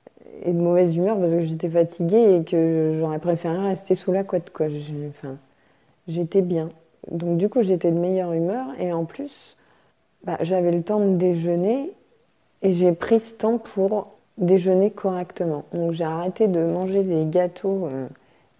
et 0.44 0.52
de 0.52 0.60
mauvaise 0.60 0.96
humeur 0.96 1.18
parce 1.20 1.32
que 1.32 1.44
j'étais 1.44 1.70
fatiguée 1.70 2.36
et 2.36 2.44
que 2.44 2.98
j'aurais 3.00 3.20
préféré 3.20 3.58
rester 3.58 3.96
sous 3.96 4.12
la 4.12 4.24
couette, 4.24 4.52
quoi. 4.52 4.68
Enfin, 5.10 5.36
j'étais 6.08 6.42
bien. 6.42 6.70
Donc 7.12 7.38
du 7.38 7.50
coup, 7.50 7.64
j'étais 7.64 7.92
de 7.92 7.98
meilleure 7.98 8.34
humeur 8.34 8.68
et 8.80 8.92
en 8.94 9.06
plus, 9.06 9.56
bah, 10.24 10.38
j'avais 10.42 10.72
le 10.72 10.84
temps 10.84 11.00
de 11.00 11.16
déjeuner 11.16 11.92
et 12.62 12.72
j'ai 12.72 12.94
pris 12.94 13.20
ce 13.20 13.34
temps 13.34 13.58
pour 13.58 14.08
déjeuner 14.38 14.90
correctement. 14.90 15.66
Donc 15.74 15.94
j'ai 15.94 16.06
arrêté 16.06 16.48
de 16.48 16.60
manger 16.60 17.04
des 17.04 17.26
gâteaux 17.26 17.88
euh, 17.92 18.08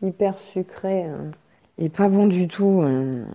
hyper 0.02 0.38
sucrés 0.40 1.06
euh, 1.06 1.30
et 1.78 1.90
pas 1.90 2.10
bons 2.10 2.28
du 2.28 2.48
tout 2.48 2.82
euh, 2.84 3.26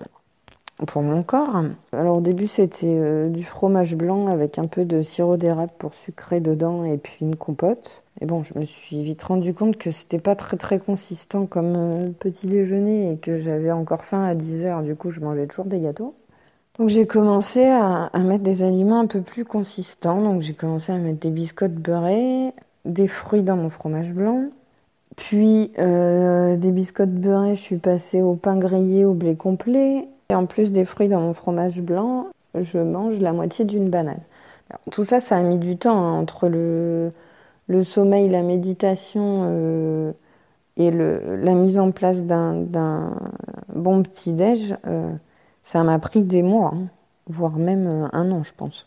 pour 0.86 1.02
mon 1.02 1.22
corps. 1.22 1.64
Alors 1.92 2.18
au 2.18 2.20
début, 2.20 2.48
c'était 2.48 3.28
du 3.28 3.44
fromage 3.44 3.96
blanc 3.96 4.28
avec 4.28 4.58
un 4.58 4.66
peu 4.66 4.84
de 4.84 5.02
sirop 5.02 5.36
d'érable 5.36 5.72
pour 5.78 5.94
sucrer 5.94 6.40
dedans 6.40 6.84
et 6.84 6.98
puis 6.98 7.16
une 7.20 7.36
compote. 7.36 8.02
Et 8.20 8.26
bon, 8.26 8.42
je 8.42 8.58
me 8.58 8.64
suis 8.64 9.02
vite 9.04 9.22
rendu 9.22 9.54
compte 9.54 9.76
que 9.76 9.90
c'était 9.90 10.18
pas 10.18 10.34
très 10.34 10.56
très 10.56 10.80
consistant 10.80 11.46
comme 11.46 11.74
euh, 11.76 12.10
petit 12.10 12.48
déjeuner 12.48 13.12
et 13.12 13.16
que 13.16 13.38
j'avais 13.38 13.70
encore 13.70 14.04
faim 14.04 14.24
à 14.24 14.34
10 14.34 14.64
heures. 14.64 14.82
Du 14.82 14.96
coup, 14.96 15.10
je 15.10 15.20
mangeais 15.20 15.46
toujours 15.46 15.66
des 15.66 15.80
gâteaux. 15.80 16.14
Donc 16.78 16.88
j'ai 16.88 17.06
commencé 17.06 17.64
à, 17.64 18.10
mettre 18.18 18.44
des 18.44 18.62
aliments 18.62 19.00
un 19.00 19.06
peu 19.06 19.20
plus 19.20 19.44
consistants. 19.44 20.20
Donc 20.20 20.42
j'ai 20.42 20.54
commencé 20.54 20.92
à 20.92 20.96
mettre 20.96 21.20
des 21.20 21.30
biscottes 21.30 21.74
beurrés, 21.74 22.52
des 22.84 23.08
fruits 23.08 23.42
dans 23.42 23.56
mon 23.56 23.70
fromage 23.70 24.12
blanc. 24.12 24.46
Puis 25.18 25.72
euh, 25.78 26.56
des 26.56 26.70
biscottes 26.70 27.12
beurrés, 27.12 27.56
je 27.56 27.60
suis 27.60 27.76
passée 27.78 28.22
au 28.22 28.34
pain 28.34 28.56
grillé 28.56 29.04
au 29.04 29.14
blé 29.14 29.34
complet. 29.34 30.08
Et 30.30 30.34
en 30.34 30.46
plus 30.46 30.70
des 30.70 30.84
fruits 30.84 31.08
dans 31.08 31.20
mon 31.20 31.34
fromage 31.34 31.80
blanc, 31.80 32.28
je 32.54 32.78
mange 32.78 33.18
la 33.18 33.32
moitié 33.32 33.64
d'une 33.64 33.90
banane. 33.90 34.20
tout 34.92 35.04
ça, 35.04 35.18
ça 35.18 35.36
a 35.36 35.42
mis 35.42 35.58
du 35.58 35.76
temps 35.76 35.98
hein, 35.98 36.20
entre 36.20 36.48
le, 36.48 37.10
sommeil, 37.84 38.28
la 38.28 38.42
méditation 38.42 39.42
euh, 39.44 40.12
et 40.76 40.92
le, 40.92 41.36
la 41.36 41.54
mise 41.54 41.80
en 41.80 41.90
place 41.90 42.22
d'un 42.22 43.16
bon 43.74 44.02
petit-déj, 44.04 44.76
euh, 44.86 45.10
ça 45.64 45.82
m'a 45.82 45.98
pris 45.98 46.22
des 46.22 46.44
mois. 46.44 46.72
Hein. 46.74 46.86
voire 47.26 47.56
même 47.56 48.08
un 48.12 48.30
an, 48.30 48.44
je 48.44 48.52
pense. 48.56 48.86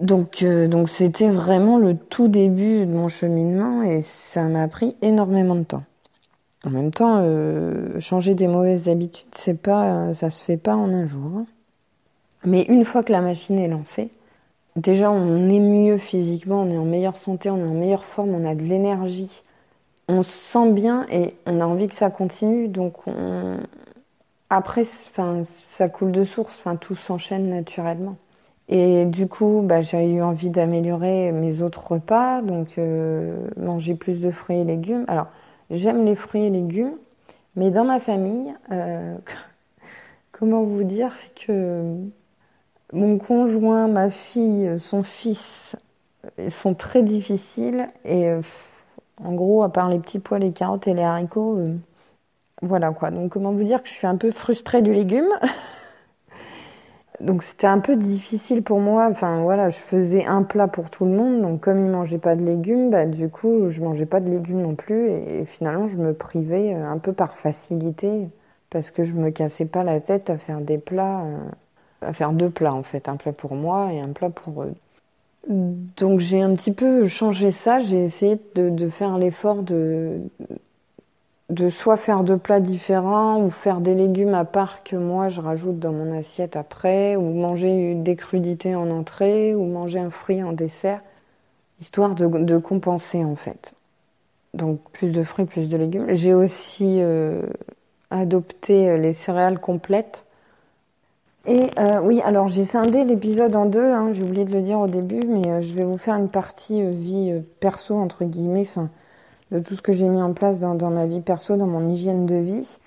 Donc, 0.00 0.44
donc 0.44 0.88
c'était 0.88 1.30
vraiment 1.30 1.78
le 1.78 1.96
tout 1.96 2.28
début 2.28 2.86
de 2.86 2.92
mon 2.92 3.08
cheminement 3.08 3.82
et 3.82 4.02
ça 4.02 4.42
m'a 4.44 4.66
pris 4.68 4.96
énormément 5.00 5.54
de 5.54 5.62
temps. 5.62 5.84
En 6.66 6.70
même 6.70 6.90
temps, 6.90 7.24
changer 8.00 8.34
des 8.34 8.48
mauvaises 8.48 8.88
habitudes, 8.88 9.28
c'est 9.32 9.60
pas, 9.60 10.12
ça 10.14 10.30
se 10.30 10.42
fait 10.42 10.56
pas 10.56 10.74
en 10.74 10.92
un 10.92 11.06
jour. 11.06 11.44
Mais 12.44 12.62
une 12.64 12.84
fois 12.84 13.04
que 13.04 13.12
la 13.12 13.20
machine 13.20 13.58
est 13.58 13.68
lancée, 13.68 14.10
déjà 14.74 15.10
on 15.10 15.48
est 15.48 15.60
mieux 15.60 15.98
physiquement, 15.98 16.62
on 16.62 16.70
est 16.70 16.78
en 16.78 16.84
meilleure 16.84 17.16
santé, 17.16 17.50
on 17.50 17.58
est 17.58 17.68
en 17.68 17.74
meilleure 17.74 18.04
forme, 18.04 18.34
on 18.34 18.44
a 18.44 18.56
de 18.56 18.62
l'énergie. 18.62 19.30
On 20.08 20.22
se 20.22 20.32
sent 20.32 20.72
bien 20.72 21.06
et 21.10 21.34
on 21.46 21.60
a 21.60 21.66
envie 21.66 21.88
que 21.88 21.94
ça 21.94 22.10
continue. 22.10 22.68
Donc 22.68 22.94
après, 24.50 24.84
ça 24.84 25.88
coule 25.88 26.12
de 26.12 26.24
source, 26.24 26.64
tout 26.80 26.96
s'enchaîne 26.96 27.48
naturellement. 27.48 28.16
Et 28.68 29.06
du 29.06 29.28
coup, 29.28 29.62
bah, 29.64 29.80
j'ai 29.80 30.10
eu 30.10 30.22
envie 30.22 30.50
d'améliorer 30.50 31.32
mes 31.32 31.62
autres 31.62 31.92
repas, 31.92 32.42
donc 32.42 32.78
euh, 32.78 33.48
manger 33.56 33.94
plus 33.94 34.20
de 34.20 34.30
fruits 34.30 34.58
et 34.58 34.64
légumes. 34.64 35.04
Alors, 35.08 35.28
j'aime 35.70 36.04
les 36.04 36.16
fruits 36.16 36.44
et 36.44 36.50
légumes, 36.50 36.96
mais 37.54 37.70
dans 37.70 37.84
ma 37.84 38.00
famille, 38.00 38.54
euh, 38.72 39.16
comment 40.32 40.62
vous 40.64 40.84
dire 40.84 41.14
que 41.46 41.96
mon 42.92 43.18
conjoint, 43.18 43.88
ma 43.88 44.10
fille, 44.10 44.78
son 44.78 45.02
fils 45.02 45.76
sont 46.48 46.74
très 46.74 47.02
difficiles 47.02 47.88
et 48.04 48.28
euh, 48.28 48.40
en 49.22 49.32
gros, 49.32 49.62
à 49.62 49.72
part 49.72 49.88
les 49.88 49.98
petits 49.98 50.18
pois, 50.18 50.38
les 50.38 50.52
carottes 50.52 50.86
et 50.86 50.94
les 50.94 51.02
haricots, 51.02 51.58
euh, 51.58 51.74
voilà 52.62 52.92
quoi. 52.92 53.10
Donc 53.10 53.32
comment 53.32 53.52
vous 53.52 53.64
dire 53.64 53.82
que 53.82 53.88
je 53.88 53.94
suis 53.94 54.06
un 54.06 54.16
peu 54.16 54.30
frustrée 54.30 54.82
du 54.82 54.92
légume? 54.92 55.28
donc 57.20 57.42
c'était 57.42 57.66
un 57.66 57.78
peu 57.80 57.96
difficile 57.96 58.62
pour 58.62 58.80
moi. 58.80 59.08
Enfin 59.10 59.42
voilà, 59.42 59.68
je 59.68 59.78
faisais 59.78 60.24
un 60.26 60.42
plat 60.42 60.68
pour 60.68 60.90
tout 60.90 61.04
le 61.04 61.12
monde. 61.12 61.42
Donc 61.42 61.60
comme 61.60 61.84
ils 61.86 61.90
mangeaient 61.90 62.18
pas 62.18 62.36
de 62.36 62.44
légumes, 62.44 62.90
bah, 62.90 63.06
du 63.06 63.28
coup 63.28 63.70
je 63.70 63.80
mangeais 63.80 64.06
pas 64.06 64.20
de 64.20 64.30
légumes 64.30 64.62
non 64.62 64.74
plus. 64.74 65.10
Et, 65.10 65.44
finalement 65.46 65.86
je 65.86 65.96
me 65.96 66.12
privais 66.14 66.74
euh, 66.74 66.86
un 66.86 66.98
peu 66.98 67.12
par 67.12 67.36
facilité 67.36 68.28
parce 68.70 68.90
que 68.90 69.04
je 69.04 69.12
me 69.14 69.30
cassais 69.30 69.64
pas 69.66 69.84
la 69.84 70.00
tête 70.00 70.30
à 70.30 70.38
faire 70.38 70.60
des 70.60 70.78
plats 70.78 71.24
à 72.02 72.12
faire 72.12 72.32
deux 72.32 72.50
plats 72.50 72.74
en 72.74 72.82
fait, 72.82 73.08
un 73.08 73.16
plat 73.16 73.32
pour 73.32 73.54
moi 73.54 73.92
et 73.92 74.00
un 74.00 74.12
plat 74.12 74.30
pour 74.30 74.62
eux. 74.62 74.74
Donc 75.48 76.20
j'ai 76.20 76.42
un 76.42 76.54
petit 76.54 76.72
peu 76.72 77.06
changé 77.06 77.52
ça, 77.52 77.78
j'ai 77.78 78.02
essayé 78.02 78.40
de, 78.56 78.88
faire 78.88 79.16
l'effort 79.16 79.62
de, 79.62 80.20
de 81.48 81.68
soit 81.68 81.96
faire 81.96 82.24
deux 82.24 82.38
plats 82.38 82.60
différents 82.60 83.40
ou 83.40 83.50
faire 83.50 83.80
des 83.80 83.94
légumes 83.94 84.34
à 84.34 84.44
part 84.44 84.82
que 84.82 84.96
moi 84.96 85.28
je 85.28 85.40
rajoute 85.40 85.78
dans 85.78 85.92
mon 85.92 86.16
assiette 86.16 86.56
après, 86.56 87.16
ou 87.16 87.32
manger 87.32 87.94
des 87.94 88.16
crudités 88.16 88.74
en 88.74 88.90
entrée, 88.90 89.54
ou 89.54 89.64
manger 89.66 90.00
un 90.00 90.10
fruit 90.10 90.42
en 90.42 90.52
dessert, 90.52 91.00
histoire 91.80 92.14
de, 92.14 92.58
compenser 92.58 93.24
en 93.24 93.36
fait. 93.36 93.74
Donc 94.54 94.80
plus 94.92 95.10
de 95.10 95.22
fruits, 95.22 95.44
plus 95.44 95.68
de 95.68 95.76
légumes. 95.76 96.14
J'ai 96.14 96.34
aussi 96.34 96.98
euh, 97.00 97.42
adopté 98.10 98.98
les 98.98 99.12
céréales 99.12 99.60
complètes 99.60 100.26
et 101.46 101.70
euh, 101.78 102.00
oui, 102.02 102.20
alors 102.22 102.48
j'ai 102.48 102.64
scindé 102.64 103.04
l'épisode 103.04 103.54
en 103.54 103.66
deux, 103.66 103.92
hein, 103.92 104.10
j'ai 104.12 104.24
oublié 104.24 104.44
de 104.44 104.50
le 104.50 104.62
dire 104.62 104.80
au 104.80 104.88
début, 104.88 105.20
mais 105.24 105.48
euh, 105.48 105.60
je 105.60 105.72
vais 105.74 105.84
vous 105.84 105.96
faire 105.96 106.16
une 106.16 106.28
partie 106.28 106.82
euh, 106.82 106.90
vie 106.90 107.40
perso, 107.60 107.96
entre 107.96 108.24
guillemets, 108.24 108.64
fin, 108.64 108.90
de 109.50 109.60
tout 109.60 109.74
ce 109.74 109.82
que 109.82 109.92
j'ai 109.92 110.08
mis 110.08 110.20
en 110.20 110.32
place 110.32 110.58
dans, 110.58 110.74
dans, 110.74 110.90
ma 110.90 111.06
vie 111.06 111.20
perso, 111.20 111.56
dans 111.56 111.66
mon 111.66 111.88
hygiène 111.88 112.26
de 112.26 112.36
vie. 112.36 112.78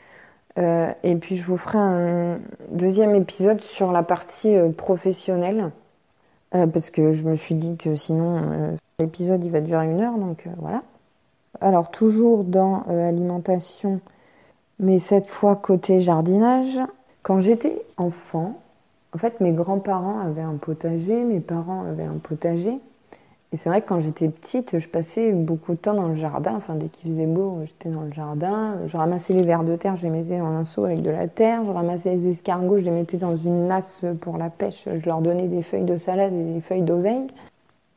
et 0.57 1.15
puis 1.15 1.37
je 1.37 1.45
vous 1.45 1.57
ferai 1.57 1.77
un 1.77 2.39
deuxième 2.71 3.15
épisode 3.15 3.61
sur 3.61 3.91
la 3.91 4.03
partie 4.03 4.55
professionnelle, 4.75 5.71
parce 6.51 6.89
que 6.89 7.13
je 7.13 7.23
me 7.23 7.35
suis 7.37 7.55
dit 7.55 7.77
que 7.77 7.95
sinon 7.95 8.75
l'épisode 8.99 9.41
il 9.43 9.51
va 9.51 9.61
durer 9.61 9.85
une 9.85 10.01
heure, 10.01 10.17
donc 10.17 10.49
voilà. 10.57 10.83
Alors 11.61 11.91
toujours 11.91 12.43
dans 12.43 12.83
alimentation, 12.89 14.01
mais 14.79 14.99
cette 14.99 15.27
fois 15.27 15.55
côté 15.55 16.01
jardinage. 16.01 16.79
Quand 17.21 17.39
j'étais 17.39 17.81
enfant, 17.97 18.59
en 19.13 19.17
fait, 19.17 19.39
mes 19.41 19.51
grands-parents 19.51 20.19
avaient 20.19 20.41
un 20.41 20.55
potager, 20.55 21.23
mes 21.23 21.39
parents 21.39 21.83
avaient 21.83 22.05
un 22.05 22.17
potager. 22.21 22.79
Et 23.51 23.57
c'est 23.57 23.69
vrai 23.69 23.81
que 23.81 23.87
quand 23.87 23.99
j'étais 23.99 24.29
petite, 24.29 24.77
je 24.77 24.87
passais 24.87 25.31
beaucoup 25.31 25.71
de 25.73 25.77
temps 25.77 25.95
dans 25.95 26.07
le 26.07 26.15
jardin. 26.15 26.53
Enfin, 26.55 26.75
dès 26.75 26.87
qu'il 26.87 27.11
faisait 27.11 27.25
beau, 27.25 27.59
j'étais 27.65 27.89
dans 27.89 28.01
le 28.01 28.13
jardin. 28.13 28.77
Je 28.85 28.95
ramassais 28.95 29.33
les 29.33 29.41
vers 29.41 29.63
de 29.63 29.75
terre, 29.75 29.95
je 29.95 30.03
les 30.03 30.11
mettais 30.11 30.37
dans 30.37 30.45
un 30.45 30.63
seau 30.63 30.85
avec 30.85 31.01
de 31.01 31.09
la 31.09 31.27
terre. 31.27 31.63
Je 31.65 31.71
ramassais 31.71 32.11
les 32.11 32.27
escargots, 32.27 32.77
je 32.77 32.83
les 32.83 32.91
mettais 32.91 33.17
dans 33.17 33.35
une 33.35 33.67
nasse 33.67 34.05
pour 34.21 34.37
la 34.37 34.51
pêche. 34.51 34.87
Je 34.93 35.05
leur 35.05 35.21
donnais 35.21 35.47
des 35.47 35.63
feuilles 35.63 35.85
de 35.85 35.97
salade 35.97 36.31
et 36.33 36.53
des 36.53 36.61
feuilles 36.61 36.83
d'oseille. 36.83 37.27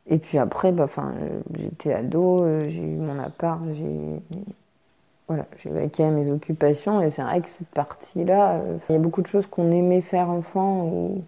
Et 0.08 0.18
puis 0.18 0.38
après, 0.38 0.72
bah, 0.72 0.84
enfin, 0.84 1.12
j'étais 1.54 1.92
ado, 1.92 2.44
j'ai 2.66 2.82
eu 2.82 2.96
mon 2.96 3.18
appart, 3.18 3.62
j'ai 3.72 4.20
voilà, 5.28 5.44
à 5.44 6.10
mes 6.10 6.30
occupations 6.30 7.00
et 7.00 7.10
c'est 7.10 7.22
vrai 7.22 7.40
que 7.40 7.48
cette 7.48 7.68
partie-là, 7.68 8.56
euh, 8.56 8.78
il 8.88 8.92
y 8.92 8.96
a 8.96 8.98
beaucoup 8.98 9.22
de 9.22 9.26
choses 9.26 9.46
qu'on 9.46 9.70
aimait 9.70 10.00
faire 10.00 10.28
enfant 10.28 10.84
ou 10.84 11.22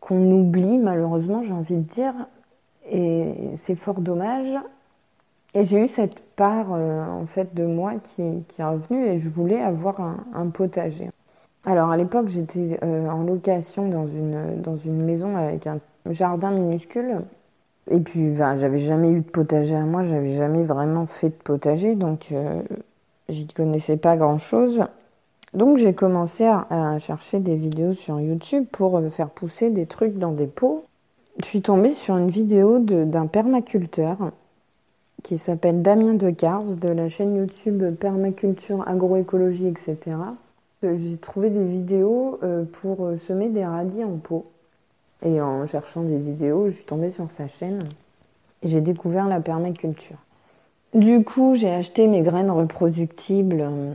qu'on 0.00 0.30
oublie 0.32 0.78
malheureusement, 0.78 1.42
j'ai 1.44 1.52
envie 1.52 1.76
de 1.76 1.92
dire, 1.92 2.14
et 2.90 3.32
c'est 3.56 3.74
fort 3.74 4.00
dommage. 4.00 4.58
Et 5.54 5.64
j'ai 5.64 5.84
eu 5.84 5.88
cette 5.88 6.20
part 6.36 6.72
euh, 6.72 7.06
en 7.06 7.26
fait 7.26 7.54
de 7.54 7.64
moi 7.64 7.94
qui, 8.02 8.22
est 8.22 8.64
revenue 8.64 9.06
et 9.06 9.18
je 9.18 9.28
voulais 9.28 9.60
avoir 9.60 10.00
un, 10.34 10.48
potager. 10.48 11.10
Alors 11.64 11.90
à 11.90 11.96
l'époque 11.96 12.28
j'étais 12.28 12.78
euh, 12.82 13.06
en 13.06 13.22
location 13.22 13.88
dans 13.88 14.06
une, 14.06 14.60
dans 14.60 14.76
une 14.76 15.02
maison 15.02 15.36
avec 15.36 15.66
un 15.66 15.78
jardin 16.10 16.50
minuscule. 16.50 17.20
Et 17.90 18.00
puis 18.00 18.30
ben, 18.30 18.56
j'avais 18.56 18.78
jamais 18.78 19.12
eu 19.12 19.20
de 19.20 19.30
potager 19.30 19.76
à 19.76 19.82
moi, 19.82 20.02
j'avais 20.02 20.34
jamais 20.36 20.64
vraiment 20.64 21.06
fait 21.06 21.28
de 21.28 21.34
potager, 21.34 21.94
donc 21.94 22.32
j'y 23.28 23.46
connaissais 23.46 23.96
pas 23.96 24.16
grand 24.16 24.38
chose. 24.38 24.82
Donc 25.56 25.78
j'ai 25.78 25.94
commencé 25.94 26.44
à, 26.44 26.98
chercher 26.98 27.40
des 27.40 27.56
vidéos 27.56 27.94
sur 27.94 28.20
YouTube 28.20 28.66
pour 28.70 28.98
euh, 28.98 29.08
faire 29.08 29.30
pousser 29.30 29.70
des 29.70 29.86
trucs 29.86 30.18
dans 30.18 30.32
des 30.32 30.46
pots. 30.46 30.84
Je 31.40 31.44
suis 31.44 31.62
tombée 31.62 31.92
sur 31.92 32.16
une 32.16 32.30
vidéo 32.30 32.78
d'un 32.78 33.26
permaculteur 33.26 34.16
qui 35.22 35.38
s'appelle 35.38 35.82
Damien 35.82 36.14
Decars 36.14 36.76
de 36.76 36.88
la 36.88 37.08
chaîne 37.08 37.36
YouTube 37.36 37.94
Permaculture, 37.96 38.86
Agroécologie, 38.88 39.66
etc. 39.66 39.96
J'ai 40.82 41.16
trouvé 41.16 41.50
des 41.50 41.64
vidéos 41.64 42.38
euh, 42.42 42.64
pour 42.64 43.06
euh, 43.06 43.16
semer 43.16 43.48
des 43.48 43.64
radis 43.64 44.04
en 44.04 44.16
pot. 44.16 44.44
Et 45.24 45.40
en 45.40 45.66
cherchant 45.66 46.02
des 46.02 46.18
vidéos, 46.18 46.68
je 46.68 46.74
suis 46.74 46.84
tombée 46.84 47.10
sur 47.10 47.30
sa 47.30 47.48
chaîne 47.48 47.88
et 48.62 48.68
j'ai 48.68 48.80
découvert 48.80 49.26
la 49.26 49.40
permaculture. 49.40 50.16
Du 50.94 51.24
coup, 51.24 51.54
j'ai 51.56 51.70
acheté 51.70 52.06
mes 52.06 52.22
graines 52.22 52.50
reproductibles 52.50 53.60
euh, 53.60 53.94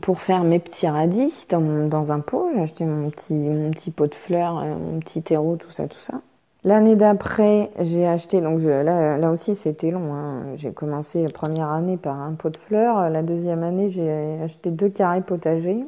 pour 0.00 0.20
faire 0.20 0.44
mes 0.44 0.58
petits 0.58 0.88
radis 0.88 1.46
dans, 1.50 2.12
un 2.12 2.20
pot. 2.20 2.48
J'ai 2.54 2.62
acheté 2.62 2.84
mon 2.86 3.10
petit, 3.10 3.34
mon 3.34 3.70
petit 3.70 3.90
pot 3.90 4.06
de 4.06 4.14
fleurs, 4.14 4.58
euh, 4.58 4.74
mon 4.74 5.00
petit 5.00 5.20
terreau, 5.20 5.56
tout 5.56 5.70
ça, 5.70 5.88
tout 5.88 6.00
ça. 6.00 6.22
L'année 6.64 6.94
d'après, 6.94 7.70
j'ai 7.80 8.06
acheté, 8.06 8.40
donc 8.40 8.60
là, 8.62 9.18
là 9.18 9.30
aussi 9.30 9.56
c'était 9.56 9.90
long, 9.90 10.14
hein. 10.14 10.42
j'ai 10.54 10.72
commencé 10.72 11.22
la 11.22 11.28
première 11.28 11.70
année 11.70 11.96
par 11.96 12.20
un 12.20 12.34
pot 12.34 12.50
de 12.50 12.56
fleurs, 12.56 13.10
la 13.10 13.22
deuxième 13.22 13.64
année 13.64 13.90
j'ai 13.90 14.38
acheté 14.40 14.70
deux 14.70 14.88
carrés 14.88 15.22
potagers, 15.22 15.84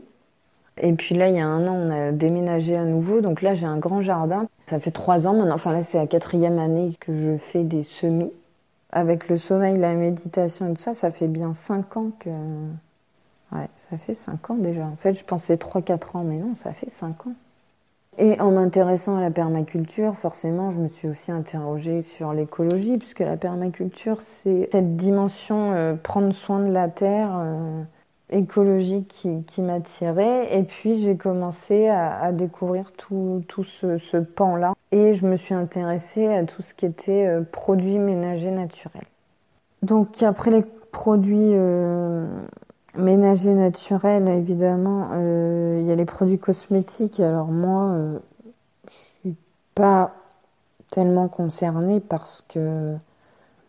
et 0.78 0.92
puis 0.94 1.14
là 1.14 1.28
il 1.28 1.36
y 1.36 1.40
a 1.40 1.46
un 1.46 1.68
an 1.68 1.74
on 1.74 1.90
a 1.92 2.10
déménagé 2.10 2.76
à 2.76 2.84
nouveau, 2.84 3.20
donc 3.20 3.40
là 3.40 3.54
j'ai 3.54 3.66
un 3.66 3.78
grand 3.78 4.00
jardin, 4.00 4.48
ça 4.66 4.80
fait 4.80 4.90
trois 4.90 5.28
ans 5.28 5.34
maintenant, 5.34 5.54
enfin 5.54 5.72
là 5.72 5.84
c'est 5.84 5.98
la 5.98 6.08
quatrième 6.08 6.58
année 6.58 6.96
que 6.98 7.16
je 7.16 7.36
fais 7.36 7.62
des 7.62 7.84
semis, 7.84 8.32
avec 8.94 9.28
le 9.28 9.36
sommeil, 9.36 9.76
la 9.76 9.94
méditation 9.94 10.70
et 10.70 10.74
tout 10.74 10.82
ça, 10.82 10.94
ça 10.94 11.10
fait 11.10 11.26
bien 11.26 11.52
5 11.52 11.96
ans 11.96 12.10
que. 12.18 12.30
Ouais, 13.52 13.68
ça 13.90 13.98
fait 13.98 14.14
5 14.14 14.50
ans 14.50 14.54
déjà. 14.54 14.86
En 14.86 14.96
fait, 14.96 15.14
je 15.14 15.24
pensais 15.24 15.56
3-4 15.56 16.16
ans, 16.16 16.24
mais 16.24 16.36
non, 16.36 16.54
ça 16.54 16.72
fait 16.72 16.90
5 16.90 17.26
ans. 17.26 17.34
Et 18.16 18.40
en 18.40 18.52
m'intéressant 18.52 19.16
à 19.16 19.20
la 19.20 19.30
permaculture, 19.30 20.14
forcément, 20.14 20.70
je 20.70 20.78
me 20.78 20.88
suis 20.88 21.08
aussi 21.08 21.32
interrogée 21.32 22.02
sur 22.02 22.32
l'écologie, 22.32 22.96
puisque 22.98 23.20
la 23.20 23.36
permaculture, 23.36 24.18
c'est 24.20 24.68
cette 24.70 24.96
dimension 24.96 25.72
euh, 25.72 25.94
prendre 25.94 26.32
soin 26.32 26.60
de 26.60 26.70
la 26.70 26.88
terre, 26.88 27.30
euh, 27.34 27.82
écologique 28.30 29.26
qui, 29.46 29.62
m'attirait. 29.62 30.56
Et 30.56 30.62
puis 30.62 31.02
j'ai 31.02 31.16
commencé 31.16 31.88
à, 31.88 32.30
découvrir 32.32 32.92
tout, 32.96 33.42
tout 33.48 33.64
ce, 33.64 33.98
ce 33.98 34.16
pan-là. 34.16 34.74
Et 34.92 35.14
je 35.14 35.26
me 35.26 35.36
suis 35.36 35.54
intéressée 35.54 36.28
à 36.28 36.44
tout 36.44 36.62
ce 36.62 36.72
qui 36.72 36.86
était 36.86 37.26
euh, 37.26 37.42
produits 37.42 37.98
ménagers 37.98 38.52
naturels. 38.52 39.06
Donc 39.82 40.22
après 40.22 40.50
les 40.50 40.64
produits 40.92 41.54
euh, 42.96 43.02
ménagers 43.02 43.54
naturels, 43.54 44.28
évidemment, 44.28 45.10
euh, 45.12 45.78
il 45.82 45.86
y 45.86 45.92
a 45.92 45.94
les 45.94 46.04
produits 46.04 46.38
cosmétiques. 46.38 47.20
Alors 47.20 47.48
moi, 47.48 47.96
je 48.84 48.90
suis 49.20 49.36
pas 49.74 50.12
tellement 50.90 51.28
concernée 51.28 52.00
parce 52.00 52.44
que 52.48 52.96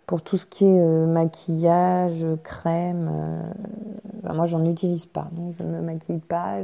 pour 0.05 0.21
tout 0.21 0.37
ce 0.37 0.45
qui 0.45 0.65
est 0.65 0.79
euh, 0.79 1.07
maquillage, 1.07 2.25
crème, 2.43 3.09
euh, 3.11 4.33
moi 4.33 4.45
j'en 4.45 4.63
utilise 4.65 5.05
pas. 5.05 5.29
Je 5.57 5.63
ne 5.63 5.71
me 5.71 5.81
maquille 5.81 6.19
pas. 6.19 6.57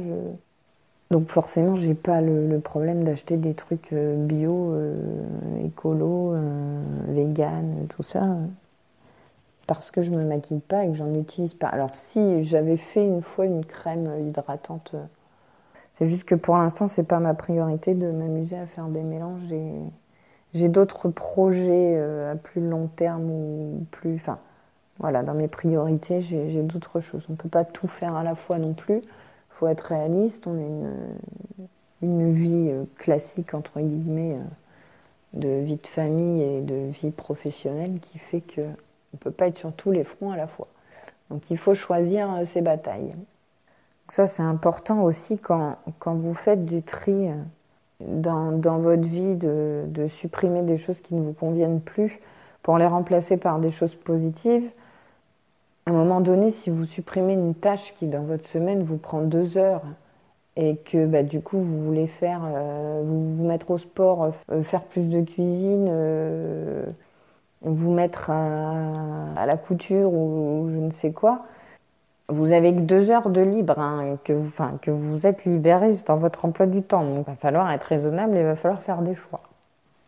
Donc 1.10 1.28
forcément, 1.28 1.74
j'ai 1.74 1.94
pas 1.94 2.20
le, 2.20 2.58
problème 2.60 3.04
d'acheter 3.04 3.36
des 3.36 3.54
trucs 3.54 3.92
euh, 3.92 4.16
bio, 4.24 4.72
euh, 4.72 4.94
écolo, 5.64 6.34
vegan, 7.08 7.86
tout 7.88 8.02
ça, 8.02 8.36
parce 9.76 9.90
que 9.90 10.00
je 10.02 10.10
me 10.10 10.24
maquille 10.24 10.60
pas 10.60 10.84
et 10.84 10.88
que 10.88 10.94
j'en 10.94 11.14
utilise 11.14 11.54
pas. 11.54 11.68
Alors 11.68 11.94
si 11.94 12.44
j'avais 12.44 12.76
fait 12.76 13.04
une 13.04 13.22
fois 13.22 13.46
une 13.46 13.64
crème 13.64 14.10
hydratante, 14.28 14.94
c'est 15.98 16.06
juste 16.06 16.24
que 16.24 16.34
pour 16.34 16.56
l'instant, 16.56 16.88
c'est 16.88 17.02
pas 17.02 17.20
ma 17.20 17.34
priorité 17.34 17.94
de 17.94 18.10
m'amuser 18.10 18.56
à 18.56 18.66
faire 18.66 18.86
des 18.86 19.02
mélanges. 19.02 19.42
J'ai 20.54 20.68
d'autres 20.68 21.08
projets 21.08 21.98
à 22.30 22.36
plus 22.36 22.66
long 22.66 22.88
terme 22.88 23.30
ou 23.30 23.86
plus, 23.90 24.16
enfin 24.16 24.38
voilà, 24.98 25.22
dans 25.22 25.34
mes 25.34 25.48
priorités, 25.48 26.20
j'ai 26.20 26.62
d'autres 26.62 27.00
choses. 27.00 27.24
On 27.28 27.32
ne 27.32 27.36
peut 27.36 27.48
pas 27.48 27.64
tout 27.64 27.88
faire 27.88 28.14
à 28.14 28.22
la 28.22 28.34
fois 28.34 28.58
non 28.58 28.72
plus. 28.72 28.98
Il 28.98 29.54
faut 29.58 29.66
être 29.66 29.80
réaliste. 29.80 30.46
On 30.46 30.56
a 30.56 30.60
une, 30.60 30.92
une 32.02 32.32
vie 32.32 32.68
euh, 32.70 32.84
classique, 32.98 33.54
entre 33.54 33.80
guillemets, 33.80 34.36
euh, 34.36 35.38
de 35.38 35.64
vie 35.64 35.76
de 35.76 35.86
famille 35.86 36.42
et 36.42 36.60
de 36.60 36.90
vie 36.90 37.10
professionnelle 37.10 37.98
qui 38.00 38.18
fait 38.18 38.42
qu'on 39.12 39.18
ne 39.18 39.20
peut 39.20 39.30
pas 39.30 39.48
être 39.48 39.58
sur 39.58 39.72
tous 39.72 39.90
les 39.90 40.04
fronts 40.04 40.32
à 40.32 40.36
la 40.36 40.46
fois. 40.46 40.68
Donc 41.30 41.50
il 41.50 41.58
faut 41.58 41.74
choisir 41.74 42.32
euh, 42.32 42.46
ses 42.46 42.60
batailles. 42.60 43.14
Ça, 44.08 44.26
c'est 44.26 44.42
important 44.42 45.02
aussi 45.02 45.38
quand, 45.38 45.76
quand, 45.98 46.14
vous 46.14 46.34
faites 46.34 46.66
du 46.66 46.82
tri 46.82 47.30
dans, 48.00 48.52
dans 48.52 48.78
votre 48.78 49.06
vie, 49.06 49.36
de, 49.36 49.84
de, 49.86 50.08
supprimer 50.08 50.62
des 50.62 50.76
choses 50.76 51.00
qui 51.00 51.14
ne 51.14 51.22
vous 51.22 51.32
conviennent 51.32 51.80
plus 51.80 52.20
pour 52.62 52.76
les 52.76 52.86
remplacer 52.86 53.38
par 53.38 53.58
des 53.58 53.70
choses 53.70 53.94
positives 53.94 54.68
à 55.86 55.90
un 55.90 55.94
moment 55.94 56.20
donné, 56.20 56.50
si 56.50 56.70
vous 56.70 56.84
supprimez 56.84 57.32
une 57.32 57.54
tâche 57.54 57.94
qui 57.98 58.06
dans 58.06 58.22
votre 58.22 58.46
semaine 58.48 58.84
vous 58.84 58.98
prend 58.98 59.22
deux 59.22 59.58
heures 59.58 59.82
et 60.56 60.76
que 60.76 61.06
bah, 61.06 61.22
du 61.22 61.40
coup 61.40 61.58
vous 61.58 61.84
voulez 61.86 62.06
faire, 62.06 62.42
euh, 62.44 63.02
vous, 63.04 63.36
vous 63.36 63.44
mettre 63.44 63.70
au 63.70 63.78
sport, 63.78 64.32
euh, 64.50 64.62
faire 64.62 64.82
plus 64.82 65.08
de 65.08 65.22
cuisine, 65.22 65.88
euh, 65.90 66.84
vous 67.62 67.92
mettre 67.92 68.30
à, 68.30 69.46
la 69.46 69.56
couture 69.56 70.12
ou, 70.12 70.68
je 70.72 70.78
ne 70.78 70.90
sais 70.90 71.12
quoi, 71.12 71.46
vous 72.28 72.52
avez 72.52 72.74
que 72.74 72.80
deux 72.80 73.10
heures 73.10 73.30
de 73.30 73.40
libre 73.40 73.78
hein, 73.78 74.16
que, 74.24 74.32
vous, 74.90 75.26
êtes 75.26 75.44
libéré 75.44 75.92
dans 76.06 76.16
votre 76.16 76.44
emploi 76.44 76.66
du 76.66 76.82
temps. 76.82 77.04
Donc 77.04 77.24
il 77.26 77.30
va 77.30 77.36
falloir 77.36 77.70
être 77.72 77.84
raisonnable 77.84 78.36
et 78.36 78.40
il 78.40 78.46
va 78.46 78.56
falloir 78.56 78.82
faire 78.82 79.02
des 79.02 79.14
choix. 79.14 79.40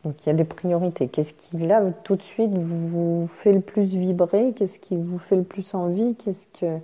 Donc 0.05 0.15
il 0.25 0.29
y 0.29 0.31
a 0.31 0.35
des 0.35 0.45
priorités. 0.45 1.09
Qu'est-ce 1.09 1.33
qui 1.33 1.59
là 1.59 1.83
tout 2.03 2.17
de 2.17 2.23
suite 2.23 2.53
vous 2.53 3.27
fait 3.29 3.53
le 3.53 3.61
plus 3.61 3.85
vibrer? 3.85 4.53
Qu'est-ce 4.57 4.79
qui 4.79 4.97
vous 4.97 5.19
fait 5.19 5.37
le 5.37 5.45
plus 5.45 5.75
envie? 5.75 6.15
Qu'est-ce 6.17 6.47
que 6.59 6.79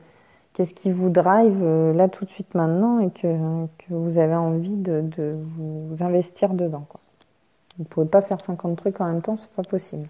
qu'est-ce 0.55 0.75
qui 0.75 0.91
vous 0.91 1.11
drive 1.11 1.61
euh, 1.63 1.93
là 1.95 2.09
tout 2.09 2.25
de 2.25 2.31
suite 2.31 2.55
maintenant 2.55 2.99
et 2.99 3.11
que, 3.11 3.27
vous 3.89 4.19
avez 4.19 4.35
envie 4.35 4.77
de, 4.77 5.37
vous 5.57 5.97
investir 6.01 6.55
dedans 6.55 6.85
quoi? 6.89 7.01
Vous 7.79 7.85
pouvez 7.85 8.07
pas 8.07 8.21
faire 8.21 8.41
50 8.41 8.77
trucs 8.77 9.01
en 9.01 9.07
même 9.07 9.23
temps, 9.23 9.37
c'est 9.37 9.51
pas 9.51 9.63
possible. 9.63 10.07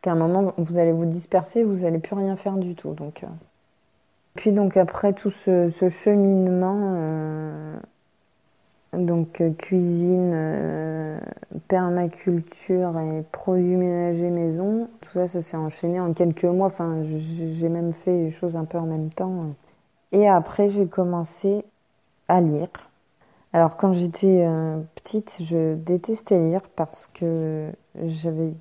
Parce 0.00 0.16
qu'à 0.16 0.18
un 0.18 0.26
moment 0.26 0.54
vous 0.56 0.78
allez 0.78 0.92
vous 0.92 1.04
disperser, 1.04 1.62
vous 1.62 1.84
allez 1.84 1.98
plus 1.98 2.14
rien 2.14 2.36
faire 2.36 2.56
du 2.56 2.74
tout. 2.74 2.94
Donc 2.94 3.22
euh. 3.22 3.26
puis 4.34 4.52
donc 4.52 4.78
après 4.78 5.12
tout 5.12 5.30
ce, 5.30 5.70
cheminement 5.90 6.94
euh, 6.96 7.76
donc 8.94 9.42
euh, 9.42 9.50
cuisine, 9.50 11.20
permaculture 11.68 12.98
et 12.98 13.22
produits 13.30 13.76
ménagers 13.76 14.30
maison. 14.30 14.88
Tout 15.02 15.10
ça, 15.10 15.28
ça 15.28 15.42
s'est 15.42 15.58
enchaîné 15.58 16.00
en 16.00 16.14
quelques 16.14 16.44
mois. 16.44 16.68
Enfin, 16.68 17.02
j'ai 17.04 17.68
même 17.68 17.92
fait 17.92 18.16
les 18.16 18.30
choses 18.30 18.56
un 18.56 18.64
peu 18.64 18.78
en 18.78 18.86
même 18.86 19.10
temps. 19.10 19.48
Et 20.12 20.26
après, 20.26 20.70
j'ai 20.70 20.86
commencé 20.86 21.62
à 22.28 22.40
lire. 22.40 22.70
Alors, 23.52 23.76
quand 23.76 23.92
j'étais 23.92 24.48
petite, 24.94 25.36
je 25.40 25.74
détestais 25.74 26.38
lire 26.38 26.62
parce 26.74 27.08
que 27.12 27.70
j'avais 28.06 28.54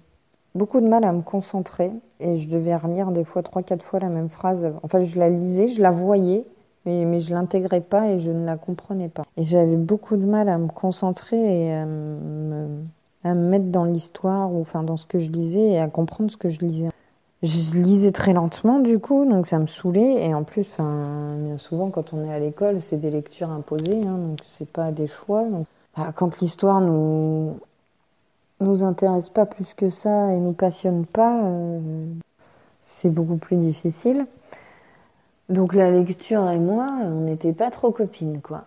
beaucoup 0.56 0.82
de 0.82 0.88
mal 0.88 1.04
à 1.04 1.12
me 1.12 1.22
concentrer 1.22 1.92
et 2.20 2.38
je 2.38 2.50
devais 2.50 2.76
relire 2.76 3.12
des 3.12 3.24
fois 3.24 3.44
trois, 3.44 3.64
quatre 3.64 3.84
fois 3.84 4.00
la 4.00 4.10
même 4.10 4.30
phrase. 4.30 4.66
Enfin, 4.84 5.04
je 5.04 5.20
la 5.20 5.30
lisais, 5.30 5.68
je 5.68 5.82
la 5.82 5.92
voyais, 5.92 6.46
mais, 6.86 7.06
mais 7.06 7.20
je 7.20 7.32
l'intégrais 7.34 7.82
pas 7.82 8.10
et 8.10 8.20
je 8.20 8.32
ne 8.32 8.46
la 8.46 8.58
comprenais 8.58 9.10
pas. 9.10 9.24
Et 9.38 9.44
j'avais 9.44 9.78
beaucoup 9.78 10.18
de 10.18 10.26
mal 10.26 10.50
à 10.50 10.58
me 10.58 10.68
concentrer 10.68 11.68
et 11.68 11.74
à 11.74 11.86
me, 11.86 12.84
mettre 13.24 13.66
dans 13.66 13.86
l'histoire 13.86 14.52
ou 14.52 14.62
enfin 14.62 14.84
dans 14.84 14.98
ce 14.98 15.06
que 15.06 15.20
je 15.20 15.30
lisais 15.30 15.72
et 15.72 15.80
à 15.80 15.88
comprendre 15.88 16.32
ce 16.32 16.38
que 16.38 16.50
je 16.50 16.60
lisais. 16.60 16.90
Je 17.42 17.78
lisais 17.78 18.12
très 18.12 18.34
lentement 18.34 18.80
du 18.80 19.00
coup, 19.00 19.26
donc 19.26 19.48
ça 19.48 19.60
me 19.60 19.68
saoulait 19.68 20.26
et 20.26 20.34
en 20.34 20.44
plus, 20.44 20.68
bien 20.78 21.58
souvent 21.58 21.90
quand 21.90 22.14
on 22.14 22.26
est 22.26 22.34
à 22.34 22.40
l'école, 22.40 22.82
c'est 22.82 22.98
des 22.98 23.12
lectures 23.12 23.50
imposées, 23.50 24.04
hein, 24.06 24.18
donc 24.18 24.40
c'est 24.44 24.68
pas 24.68 24.92
des 24.92 25.08
choix. 25.08 25.46
Bah, 25.96 26.12
quand 26.14 26.42
l'histoire 26.42 26.82
nous 26.82 27.56
nous 28.60 28.84
intéresse 28.84 29.30
pas 29.30 29.46
plus 29.46 29.74
que 29.74 29.90
ça 29.90 30.34
et 30.34 30.40
nous 30.40 30.54
passionne 30.54 31.06
pas, 31.06 31.44
euh, 31.44 31.80
c'est 32.84 33.10
beaucoup 33.10 33.38
plus 33.38 33.56
difficile. 33.56 34.26
Donc 35.48 35.74
la 35.74 35.90
lecture 35.90 36.50
et 36.50 36.60
moi, 36.60 36.88
on 37.04 37.22
n'était 37.22 37.54
pas 37.54 37.72
trop 37.72 37.92
copines, 37.92 38.42
quoi. 38.42 38.66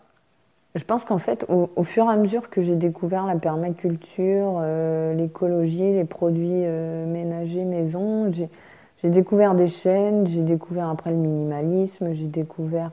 Je 0.75 0.85
pense 0.85 1.05
qu'en 1.05 1.19
fait, 1.19 1.45
au, 1.51 1.85
fur 1.85 2.07
et 2.07 2.09
à 2.09 2.17
mesure 2.17 2.49
que 2.49 2.63
j'ai 2.63 2.77
découvert 2.77 3.27
la 3.27 3.37
permaculture, 3.37 4.55
euh, 4.63 5.13
l'écologie, 5.13 5.93
les 5.93 6.07
produits 6.07 6.65
euh, 6.65 7.07
ménagers 7.07 7.67
maison, 7.67 8.33
j'ai 8.33 9.11
découvert 9.11 9.55
des 9.55 9.69
chaînes, 9.69 10.27
j'ai 10.27 10.41
découvert 10.41 10.89
après 10.89 11.11
le 11.11 11.19
minimalisme, 11.19 12.15
j'ai 12.15 12.27
découvert 12.27 12.93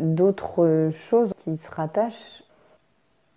d'autres 0.00 0.88
choses 0.90 1.34
qui 1.36 1.58
se 1.58 1.70
rattachent. 1.70 2.43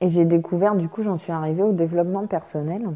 Et 0.02 0.10
j'ai 0.10 0.26
découvert, 0.26 0.76
du 0.76 0.90
coup, 0.90 1.02
j'en 1.02 1.18
suis 1.18 1.32
arrivée 1.32 1.64
au 1.64 1.74
développement 1.74 2.28
personnel 2.28 2.88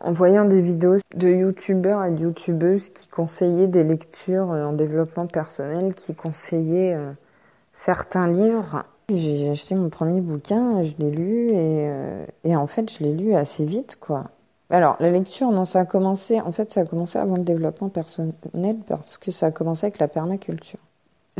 en 0.00 0.12
voyant 0.12 0.44
des 0.44 0.62
vidéos 0.62 0.96
de 1.14 1.28
youtubeurs 1.28 2.04
et 2.04 2.10
de 2.10 2.22
youtubeuses 2.22 2.90
qui 2.90 3.08
conseillaient 3.08 3.68
des 3.68 3.84
lectures 3.84 4.50
euh, 4.52 4.64
en 4.64 4.72
développement 4.72 5.26
personnel, 5.26 5.94
qui 5.94 6.14
conseillaient 6.14 6.94
euh, 6.94 7.12
certains 7.72 8.28
livres. 8.28 8.84
J'ai 9.12 9.50
acheté 9.50 9.74
mon 9.74 9.88
premier 9.88 10.20
bouquin, 10.20 10.82
je 10.82 10.94
l'ai 10.98 11.10
lu 11.10 11.48
et, 11.50 11.88
euh, 11.90 12.24
et, 12.44 12.56
en 12.56 12.66
fait 12.66 12.90
je 12.90 13.02
l'ai 13.02 13.12
lu 13.12 13.34
assez 13.34 13.64
vite 13.64 13.98
quoi. 14.00 14.26
Alors 14.70 14.96
la 15.00 15.10
lecture, 15.10 15.50
non, 15.50 15.64
ça 15.64 15.80
a 15.80 15.84
commencé, 15.84 16.40
en 16.40 16.52
fait 16.52 16.72
ça 16.72 16.82
a 16.82 16.84
commencé 16.84 17.18
avant 17.18 17.34
le 17.34 17.42
développement 17.42 17.88
personnel 17.88 18.76
parce 18.86 19.18
que 19.18 19.32
ça 19.32 19.46
a 19.46 19.50
commencé 19.50 19.86
avec 19.86 19.98
la 19.98 20.06
permaculture. 20.06 20.78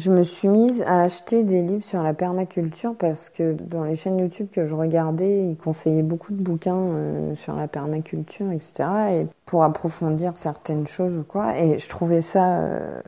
Je 0.01 0.11
me 0.11 0.23
suis 0.23 0.49
mise 0.49 0.81
à 0.87 1.03
acheter 1.03 1.45
des 1.45 1.61
livres 1.61 1.85
sur 1.85 2.03
la 2.03 2.15
permaculture 2.15 2.95
parce 2.97 3.29
que 3.29 3.53
dans 3.53 3.85
les 3.85 3.97
chaînes 3.97 4.19
YouTube 4.19 4.49
que 4.51 4.65
je 4.65 4.75
regardais, 4.75 5.45
ils 5.45 5.59
conseillaient 5.59 6.03
beaucoup 6.03 6.33
de 6.33 6.43
bouquins 6.43 6.75
euh, 6.75 7.35
sur 7.37 7.55
la 7.55 7.69
permaculture, 7.69 8.51
etc. 8.51 8.89
Et 9.11 9.27
pour 9.45 9.63
approfondir 9.63 10.39
certaines 10.39 10.87
choses 10.87 11.13
ou 11.15 11.23
quoi. 11.23 11.59
Et 11.59 11.79
je 11.79 11.87
trouvais 11.91 12.23
ça 12.23 12.61
euh, 12.61 13.03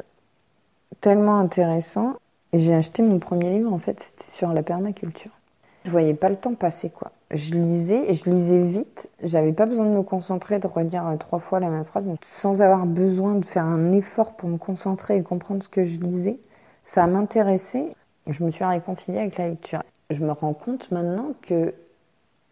tellement 1.01 1.39
intéressant. 1.39 2.13
Et 2.53 2.59
j'ai 2.59 2.75
acheté 2.75 3.03
mon 3.03 3.19
premier 3.19 3.57
livre, 3.57 3.73
en 3.73 3.79
fait, 3.79 3.97
c'était 3.99 4.31
sur 4.37 4.53
la 4.53 4.63
permaculture. 4.63 5.33
Je 5.87 5.91
voyais 5.91 6.13
pas 6.13 6.29
le 6.29 6.37
temps 6.37 6.55
passer, 6.55 6.91
quoi. 6.91 7.11
Je 7.31 7.55
lisais 7.55 8.11
et 8.11 8.13
je 8.13 8.29
lisais 8.29 8.63
vite. 8.63 9.09
J'avais 9.23 9.55
pas 9.55 9.65
besoin 9.65 9.87
de 9.87 9.97
me 9.97 10.03
concentrer, 10.03 10.59
de 10.59 10.67
redire 10.67 11.07
euh, 11.07 11.17
trois 11.17 11.39
fois 11.39 11.59
la 11.59 11.71
même 11.71 11.87
phrase, 11.87 12.05
sans 12.23 12.61
avoir 12.61 12.85
besoin 12.85 13.37
de 13.37 13.47
faire 13.47 13.65
un 13.65 13.93
effort 13.93 14.35
pour 14.35 14.51
me 14.51 14.59
concentrer 14.59 15.17
et 15.17 15.23
comprendre 15.23 15.63
ce 15.63 15.71
que 15.71 15.85
je 15.85 15.99
lisais 15.99 16.39
ça 16.85 17.07
m'intéressait. 17.07 17.95
Je 18.27 18.45
me 18.45 18.51
suis 18.51 18.64
réconciliée 18.64 19.21
avec 19.21 19.38
la 19.38 19.49
lecture. 19.49 19.83
Je 20.11 20.23
me 20.25 20.33
rends 20.33 20.53
compte 20.53 20.90
maintenant 20.90 21.33
que 21.42 21.75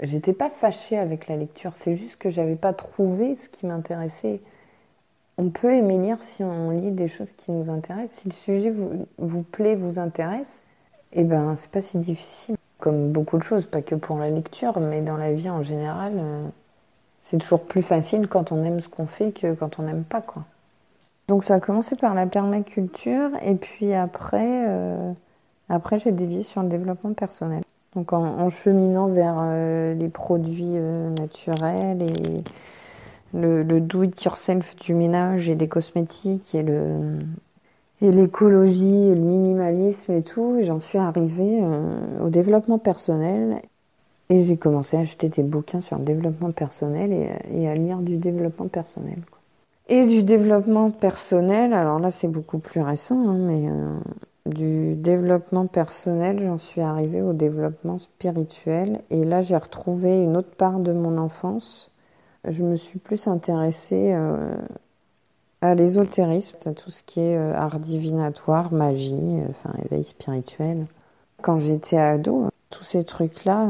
j'étais 0.03 0.33
pas 0.33 0.51
fâchée 0.51 0.99
avec 0.99 1.29
la 1.29 1.37
lecture, 1.37 1.73
c'est 1.77 1.95
juste 1.95 2.17
que 2.17 2.31
j'avais 2.31 2.57
pas 2.57 2.73
trouvé 2.73 3.35
ce 3.35 3.49
qui 3.49 3.67
m'intéressait. 3.67 4.41
On 5.39 5.51
peut 5.51 5.73
aimer 5.73 5.99
lire 5.99 6.23
si 6.23 6.43
on 6.43 6.71
lit 6.71 6.91
des 6.91 7.09
choses 7.09 7.33
qui 7.33 7.51
nous 7.51 7.71
intéressent. 7.71 8.21
Si 8.21 8.29
le 8.29 8.35
sujet 8.35 8.71
vous, 8.71 9.07
vous 9.19 9.43
plaît, 9.43 9.75
vous 9.75 9.99
intéresse, 9.99 10.63
eh 11.13 11.25
ben 11.25 11.57
c'est 11.57 11.71
pas 11.71 11.81
si 11.81 11.99
difficile. 11.99 12.57
Comme 12.79 13.13
beaucoup 13.13 13.39
de 13.39 13.43
choses, 13.43 13.67
pas 13.67 13.83
que 13.83 13.95
pour 13.95 14.19
la 14.19 14.31
lecture, 14.31 14.81
mais 14.81 15.03
dans 15.03 15.17
la 15.17 15.33
vie 15.33 15.51
en 15.51 15.63
général, 15.63 16.15
euh, 16.17 16.47
c'est 17.31 17.39
toujours 17.39 17.63
plus 17.63 17.83
facile 17.83 18.27
quand 18.27 18.53
on 18.53 18.65
aime 18.65 18.81
ce 18.81 18.89
qu'on 18.89 19.07
fait 19.07 19.33
que 19.33 19.55
quand 19.55 19.79
on 19.79 19.83
n'aime 19.83 20.05
pas 20.05 20.21
quoi. 20.21 20.45
Donc 21.31 21.45
ça 21.45 21.55
a 21.55 21.61
commencé 21.61 21.95
par 21.95 22.13
la 22.15 22.27
permaculture 22.27 23.29
et 23.47 23.55
puis 23.55 23.95
après, 23.95 24.65
euh, 24.67 25.13
après 25.69 26.01
j'ai 26.01 26.11
dévié 26.11 26.43
sur 26.43 26.61
le 26.61 26.69
développement 26.69 27.13
personnel. 27.13 27.63
Donc 27.95 28.13
en, 28.13 28.51
cheminant 28.51 29.07
vers 29.07 29.37
euh, 29.39 29.95
les 29.95 30.09
produits 30.09 30.73
euh, 30.75 31.09
naturels 31.11 32.03
et 32.03 32.43
le, 33.33 33.63
do 33.63 34.03
it 34.03 34.21
yourself 34.25 34.75
du 34.75 34.93
ménage 34.93 35.49
et 35.49 35.55
des 35.55 35.69
cosmétiques 35.69 36.53
et 36.57 36.65
le 36.65 37.21
l'écologie 38.01 39.11
et 39.11 39.15
le 39.15 39.21
minimalisme 39.21 40.11
et 40.11 40.23
tout, 40.23 40.57
j'en 40.63 40.81
suis 40.81 40.99
arrivée 40.99 41.61
au 42.21 42.31
développement 42.31 42.79
personnel 42.79 43.61
et 44.31 44.43
j'ai 44.43 44.57
commencé 44.57 44.97
à 44.97 45.01
acheter 45.01 45.29
des 45.29 45.45
bouquins 45.45 45.83
sur 45.83 45.97
le 45.97 46.05
développement 46.05 46.51
personnel 46.51 47.13
et, 47.53 47.69
à 47.69 47.75
lire 47.75 47.99
du 47.99 48.17
développement 48.17 48.67
personnel. 48.67 49.19
Et 49.93 50.07
du 50.07 50.23
développement 50.23 50.93
personnel, 50.93 51.73
alors 51.73 51.99
là 51.99 52.13
c'est 52.13 52.29
beaucoup 52.29 52.61
plus 52.61 52.81
récent, 52.81 53.29
hein, 53.29 53.37
mais 53.37 53.69
euh, 53.69 53.99
Du 54.47 54.95
développement 54.95 55.67
personnel, 55.67 56.41
j'en 56.41 56.59
suis 56.59 56.81
arrivée 56.81 57.23
au 57.23 57.33
développement 57.33 57.99
spirituel. 57.99 59.01
Et 59.11 59.25
là, 59.25 59.43
j'ai 59.43 59.57
retrouvé 59.57 60.23
une 60.23 60.37
autre 60.37 60.55
part 60.57 60.79
de 60.79 60.93
mon 60.93 61.19
enfance. 61.19 61.91
Je 62.49 62.63
me 62.63 62.77
suis 62.77 63.01
plus 63.01 63.27
intéressée 63.27 64.13
euh, 64.15 64.55
à 65.61 65.75
l'ésotérisme, 65.75 66.57
à 66.67 66.73
tout 66.73 66.91
ce 66.91 67.03
qui 67.03 67.21
est 67.21 67.37
euh, 67.37 67.53
art 67.55 67.81
divinatoire, 67.81 68.73
magie, 68.73 69.41
enfin 69.51 69.77
éveil 69.85 70.05
spirituel. 70.05 70.87
Quand 71.43 71.59
j'étais 71.59 71.99
ado, 71.99 72.49
tous 72.71 72.85
ces 72.85 73.03
trucs-là, 73.03 73.67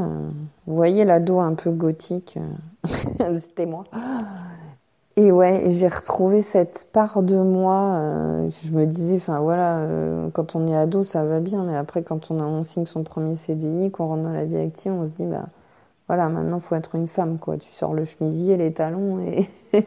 vous 0.67 0.75
voyez 0.75 1.03
l'ado 1.03 1.39
un 1.39 1.55
peu 1.55 1.71
gothique, 1.71 2.37
c'était 3.35 3.65
moi. 3.65 3.85
Et 5.21 5.31
ouais, 5.31 5.65
j'ai 5.67 5.87
retrouvé 5.87 6.41
cette 6.41 6.87
part 6.91 7.21
de 7.21 7.35
moi. 7.35 7.93
Euh, 7.93 8.49
je 8.63 8.71
me 8.71 8.87
disais, 8.87 9.17
enfin 9.17 9.39
voilà, 9.39 9.81
euh, 9.81 10.29
quand 10.33 10.55
on 10.55 10.65
est 10.65 10.75
ado, 10.75 11.03
ça 11.03 11.23
va 11.23 11.39
bien, 11.39 11.63
mais 11.63 11.75
après, 11.75 12.01
quand 12.01 12.31
on, 12.31 12.39
a, 12.39 12.63
signe 12.63 12.87
son 12.87 13.03
premier 13.03 13.35
CDI, 13.35 13.91
qu'on 13.91 14.05
rentre 14.05 14.23
dans 14.23 14.33
la 14.33 14.45
vie 14.45 14.57
active, 14.57 14.93
on 14.93 15.05
se 15.05 15.11
dit, 15.11 15.27
bah 15.27 15.45
voilà, 16.07 16.27
maintenant, 16.29 16.59
faut 16.59 16.73
être 16.73 16.95
une 16.95 17.07
femme, 17.07 17.37
quoi. 17.37 17.57
Tu 17.57 17.71
sors 17.71 17.93
le 17.93 18.03
chemisier, 18.03 18.57
les 18.57 18.73
talons, 18.73 19.19
et. 19.19 19.47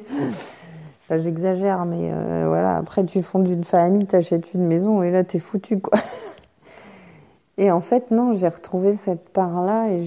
J'exagère, 1.11 1.85
mais 1.85 2.13
euh, 2.13 2.45
voilà, 2.47 2.77
après, 2.77 3.05
tu 3.05 3.21
fondes 3.25 3.49
une 3.49 3.65
famille, 3.65 4.07
t'achètes 4.07 4.55
une 4.55 4.67
maison, 4.69 5.03
et 5.03 5.11
là, 5.11 5.25
t'es 5.25 5.41
foutu, 5.41 5.81
quoi. 5.81 5.99
et 7.59 7.73
en 7.73 7.81
fait, 7.81 8.13
non, 8.13 8.35
j'ai 8.35 8.49
retrouvé 8.49 8.97
cette 8.97 9.31
part-là, 9.31 9.89
et 9.89 10.01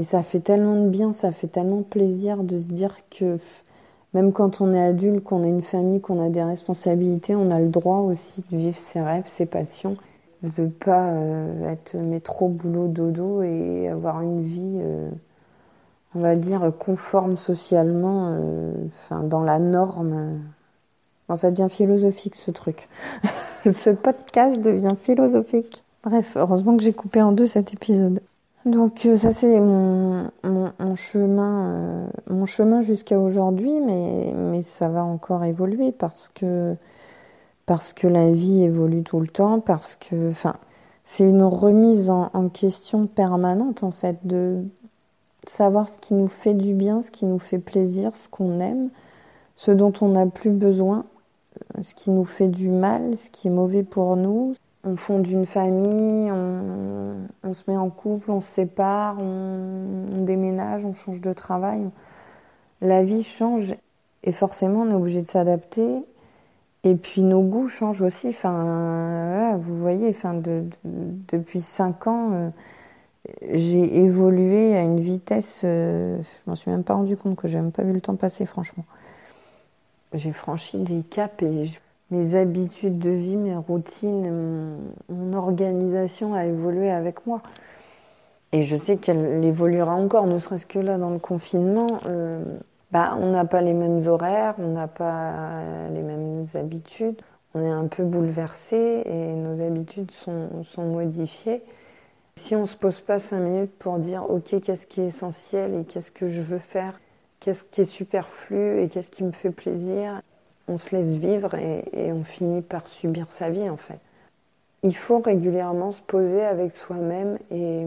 et 0.00 0.04
ça 0.04 0.22
fait 0.22 0.38
tellement 0.38 0.84
de 0.84 0.88
bien, 0.88 1.12
ça 1.12 1.32
fait 1.32 1.48
tellement 1.48 1.82
plaisir 1.82 2.44
de 2.44 2.58
se 2.60 2.68
dire 2.68 2.96
que 3.10 3.38
même 4.18 4.32
quand 4.32 4.60
on 4.60 4.74
est 4.74 4.82
adulte, 4.82 5.22
qu'on 5.22 5.44
a 5.44 5.46
une 5.46 5.62
famille, 5.62 6.00
qu'on 6.00 6.20
a 6.20 6.28
des 6.28 6.42
responsabilités, 6.42 7.36
on 7.36 7.52
a 7.52 7.60
le 7.60 7.68
droit 7.68 7.98
aussi 7.98 8.42
de 8.50 8.56
vivre 8.56 8.76
ses 8.76 9.00
rêves, 9.00 9.26
ses 9.26 9.46
passions, 9.46 9.96
de 10.42 10.62
ne 10.62 10.68
pas 10.68 11.10
euh, 11.10 11.68
être 11.68 11.96
métro, 12.02 12.48
boulot, 12.48 12.88
dodo 12.88 13.42
et 13.42 13.86
avoir 13.86 14.20
une 14.22 14.42
vie, 14.42 14.80
euh, 14.80 15.08
on 16.16 16.20
va 16.20 16.34
dire, 16.34 16.72
conforme 16.80 17.36
socialement, 17.36 18.36
euh, 18.40 18.72
dans 19.22 19.44
la 19.44 19.60
norme. 19.60 20.40
ça 21.36 21.52
devient 21.52 21.70
philosophique 21.70 22.34
ce 22.34 22.50
truc. 22.50 22.88
ce 23.64 23.90
podcast 23.90 24.60
devient 24.60 24.96
philosophique. 25.00 25.84
Bref, 26.02 26.32
heureusement 26.34 26.76
que 26.76 26.82
j'ai 26.82 26.92
coupé 26.92 27.22
en 27.22 27.30
deux 27.30 27.46
cet 27.46 27.72
épisode. 27.72 28.20
Donc 28.68 29.06
euh, 29.06 29.16
ça 29.16 29.32
c'est 29.32 29.60
mon, 29.60 30.30
mon, 30.44 30.96
chemin, 30.96 31.70
euh, 31.70 32.06
mon 32.28 32.44
chemin 32.44 32.82
jusqu'à 32.82 33.18
aujourd'hui, 33.18 33.80
mais, 33.80 34.34
mais 34.36 34.60
ça 34.62 34.88
va 34.88 35.04
encore 35.04 35.44
évoluer 35.44 35.90
parce 35.90 36.28
que 36.28 36.76
parce 37.64 37.92
que 37.94 38.06
la 38.06 38.30
vie 38.30 38.62
évolue 38.62 39.02
tout 39.02 39.20
le 39.20 39.26
temps, 39.26 39.60
parce 39.60 39.96
que, 39.96 40.30
enfin, 40.30 40.56
c'est 41.04 41.28
une 41.28 41.42
remise 41.42 42.10
en, 42.10 42.30
en, 42.34 42.48
question 42.48 43.06
permanente 43.06 43.82
en 43.82 43.90
fait 43.90 44.18
de 44.24 44.64
savoir 45.46 45.88
ce 45.88 45.98
qui 45.98 46.14
nous 46.14 46.28
fait 46.28 46.54
du 46.54 46.74
bien, 46.74 47.02
ce 47.02 47.10
qui 47.10 47.24
nous 47.26 47.38
fait 47.38 47.58
plaisir, 47.58 48.16
ce 48.16 48.28
qu'on 48.28 48.60
aime, 48.60 48.90
ce 49.54 49.70
dont 49.70 49.92
on 50.02 50.08
n'a 50.08 50.26
plus 50.26 50.50
besoin, 50.50 51.06
ce 51.82 51.94
qui 51.94 52.10
nous 52.10 52.24
fait 52.24 52.48
du 52.48 52.68
mal, 52.68 53.16
ce 53.16 53.30
qui 53.30 53.48
est 53.48 53.50
mauvais 53.50 53.82
pour 53.82 54.16
nous, 54.16 54.54
on 54.84 54.96
fonde 54.96 55.26
une 55.26 55.46
famille, 55.46 56.30
on, 56.30 57.52
se 57.52 57.64
met 57.68 57.76
en 57.76 57.90
couple, 57.90 58.30
on 58.30 58.40
se 58.40 58.46
sépare, 58.46 59.18
on, 59.18 60.24
déménage, 60.24 60.84
on 60.84 60.94
change 60.94 61.20
de 61.20 61.32
travail. 61.32 61.88
La 62.80 63.02
vie 63.02 63.22
change 63.22 63.74
et 64.22 64.32
forcément 64.32 64.82
on 64.82 64.90
est 64.90 64.94
obligé 64.94 65.22
de 65.22 65.28
s'adapter. 65.28 66.02
Et 66.84 66.94
puis 66.94 67.22
nos 67.22 67.42
goûts 67.42 67.68
changent 67.68 68.02
aussi. 68.02 68.30
Vous 68.30 69.78
voyez, 69.80 70.14
depuis 70.84 71.60
cinq 71.60 72.06
ans, 72.06 72.30
euh, 72.32 72.50
j'ai 73.52 73.96
évolué 73.96 74.76
à 74.76 74.82
une 74.82 75.00
vitesse. 75.00 75.62
Euh, 75.64 76.18
je 76.22 76.50
m'en 76.50 76.54
suis 76.54 76.70
même 76.70 76.84
pas 76.84 76.94
rendu 76.94 77.16
compte 77.16 77.36
que 77.36 77.48
j'ai 77.48 77.58
même 77.58 77.72
pas 77.72 77.82
vu 77.82 77.92
le 77.92 78.00
temps 78.00 78.14
passer, 78.14 78.46
franchement. 78.46 78.84
J'ai 80.14 80.32
franchi 80.32 80.78
des 80.78 81.02
caps 81.02 81.42
et 81.42 81.66
je 81.66 81.78
mes 82.10 82.34
habitudes 82.34 82.98
de 82.98 83.10
vie, 83.10 83.36
mes 83.36 83.56
routines, 83.56 84.78
mon, 85.08 85.32
organisation 85.34 86.34
a 86.34 86.46
évolué 86.46 86.90
avec 86.90 87.26
moi. 87.26 87.42
Et 88.52 88.64
je 88.64 88.76
sais 88.76 88.96
qu'elle 88.96 89.44
évoluera 89.44 89.94
encore, 89.94 90.26
ne 90.26 90.38
serait-ce 90.38 90.66
que 90.66 90.78
là 90.78 90.96
dans 90.96 91.10
le 91.10 91.18
confinement. 91.18 91.86
Euh, 92.06 92.42
bah, 92.90 93.16
on 93.20 93.32
n'a 93.32 93.44
pas 93.44 93.60
les 93.60 93.74
mêmes 93.74 94.06
horaires, 94.06 94.54
on 94.58 94.68
n'a 94.68 94.88
pas 94.88 95.62
les 95.92 96.02
mêmes 96.02 96.46
habitudes, 96.54 97.20
on 97.54 97.62
est 97.62 97.70
un 97.70 97.86
peu 97.86 98.02
bouleversé 98.04 99.02
et 99.04 99.34
nos 99.34 99.60
habitudes 99.60 100.10
sont, 100.12 100.64
sont 100.64 100.84
modifiées. 100.84 101.62
Si 102.36 102.56
on 102.56 102.62
ne 102.62 102.66
se 102.66 102.76
pose 102.76 103.00
pas 103.00 103.18
cinq 103.18 103.40
minutes 103.40 103.72
pour 103.78 103.98
dire 103.98 104.30
ok 104.30 104.60
qu'est-ce 104.62 104.86
qui 104.86 105.02
est 105.02 105.08
essentiel 105.08 105.74
et 105.74 105.84
qu'est-ce 105.84 106.10
que 106.10 106.28
je 106.28 106.40
veux 106.40 106.60
faire, 106.60 106.98
qu'est-ce 107.40 107.64
qui 107.64 107.82
est 107.82 107.84
superflu 107.84 108.80
et 108.80 108.88
qu'est-ce 108.88 109.10
qui 109.10 109.24
me 109.24 109.32
fait 109.32 109.50
plaisir, 109.50 110.22
on 110.68 110.78
se 110.78 110.94
laisse 110.94 111.14
vivre 111.14 111.54
et, 111.54 112.12
on 112.12 112.24
finit 112.24 112.62
par 112.62 112.86
subir 112.86 113.26
sa 113.30 113.50
vie 113.50 113.68
en 113.68 113.76
fait. 113.76 113.98
Il 114.82 114.96
faut 114.96 115.18
régulièrement 115.18 115.92
se 115.92 116.00
poser 116.02 116.42
avec 116.42 116.76
soi-même 116.76 117.38
et 117.50 117.84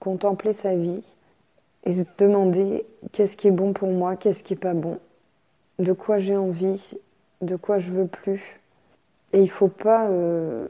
contempler 0.00 0.52
sa 0.52 0.74
vie 0.74 1.02
et 1.84 1.92
se 1.92 2.04
demander 2.18 2.86
qu'est-ce 3.12 3.36
qui 3.36 3.48
est 3.48 3.52
bon 3.52 3.72
pour 3.72 3.90
moi, 3.90 4.16
qu'est-ce 4.16 4.42
qui 4.42 4.54
est 4.54 4.56
pas 4.56 4.74
bon, 4.74 4.98
de 5.78 5.92
quoi 5.92 6.18
j'ai 6.18 6.36
envie, 6.36 6.96
de 7.42 7.56
quoi 7.56 7.78
je 7.78 7.90
veux 7.90 8.06
plus. 8.06 8.60
Et 9.32 9.40
il 9.40 9.50
faut 9.50 9.68
pas 9.68 10.08
euh, 10.08 10.66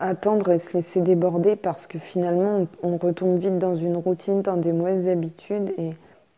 attendre 0.00 0.50
et 0.50 0.58
se 0.58 0.72
laisser 0.72 1.00
déborder 1.00 1.54
parce 1.54 1.86
que 1.86 1.98
finalement 1.98 2.66
on, 2.82 2.96
retombe 2.96 3.38
vite 3.38 3.58
dans 3.58 3.76
une 3.76 3.96
routine, 3.96 4.42
dans 4.42 4.56
des 4.56 4.72
mauvaises 4.72 5.06
habitudes. 5.06 5.72
Et 5.78 5.90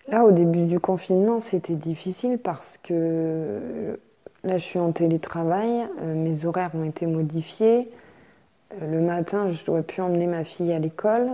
là, 0.08 0.24
au 0.24 0.32
début 0.32 0.64
du 0.64 0.80
confinement, 0.80 1.40
c'était 1.40 1.74
difficile 1.74 2.38
parce 2.38 2.78
que 2.82 3.98
Là, 4.44 4.58
je 4.58 4.64
suis 4.64 4.78
en 4.80 4.90
télétravail, 4.90 5.86
euh, 6.00 6.14
mes 6.14 6.46
horaires 6.46 6.72
ont 6.74 6.82
été 6.82 7.06
modifiés. 7.06 7.88
Euh, 8.72 8.90
le 8.90 9.00
matin, 9.00 9.50
je 9.50 9.64
dois 9.64 9.82
plus 9.82 10.02
emmener 10.02 10.26
ma 10.26 10.44
fille 10.44 10.72
à 10.72 10.80
l'école. 10.80 11.30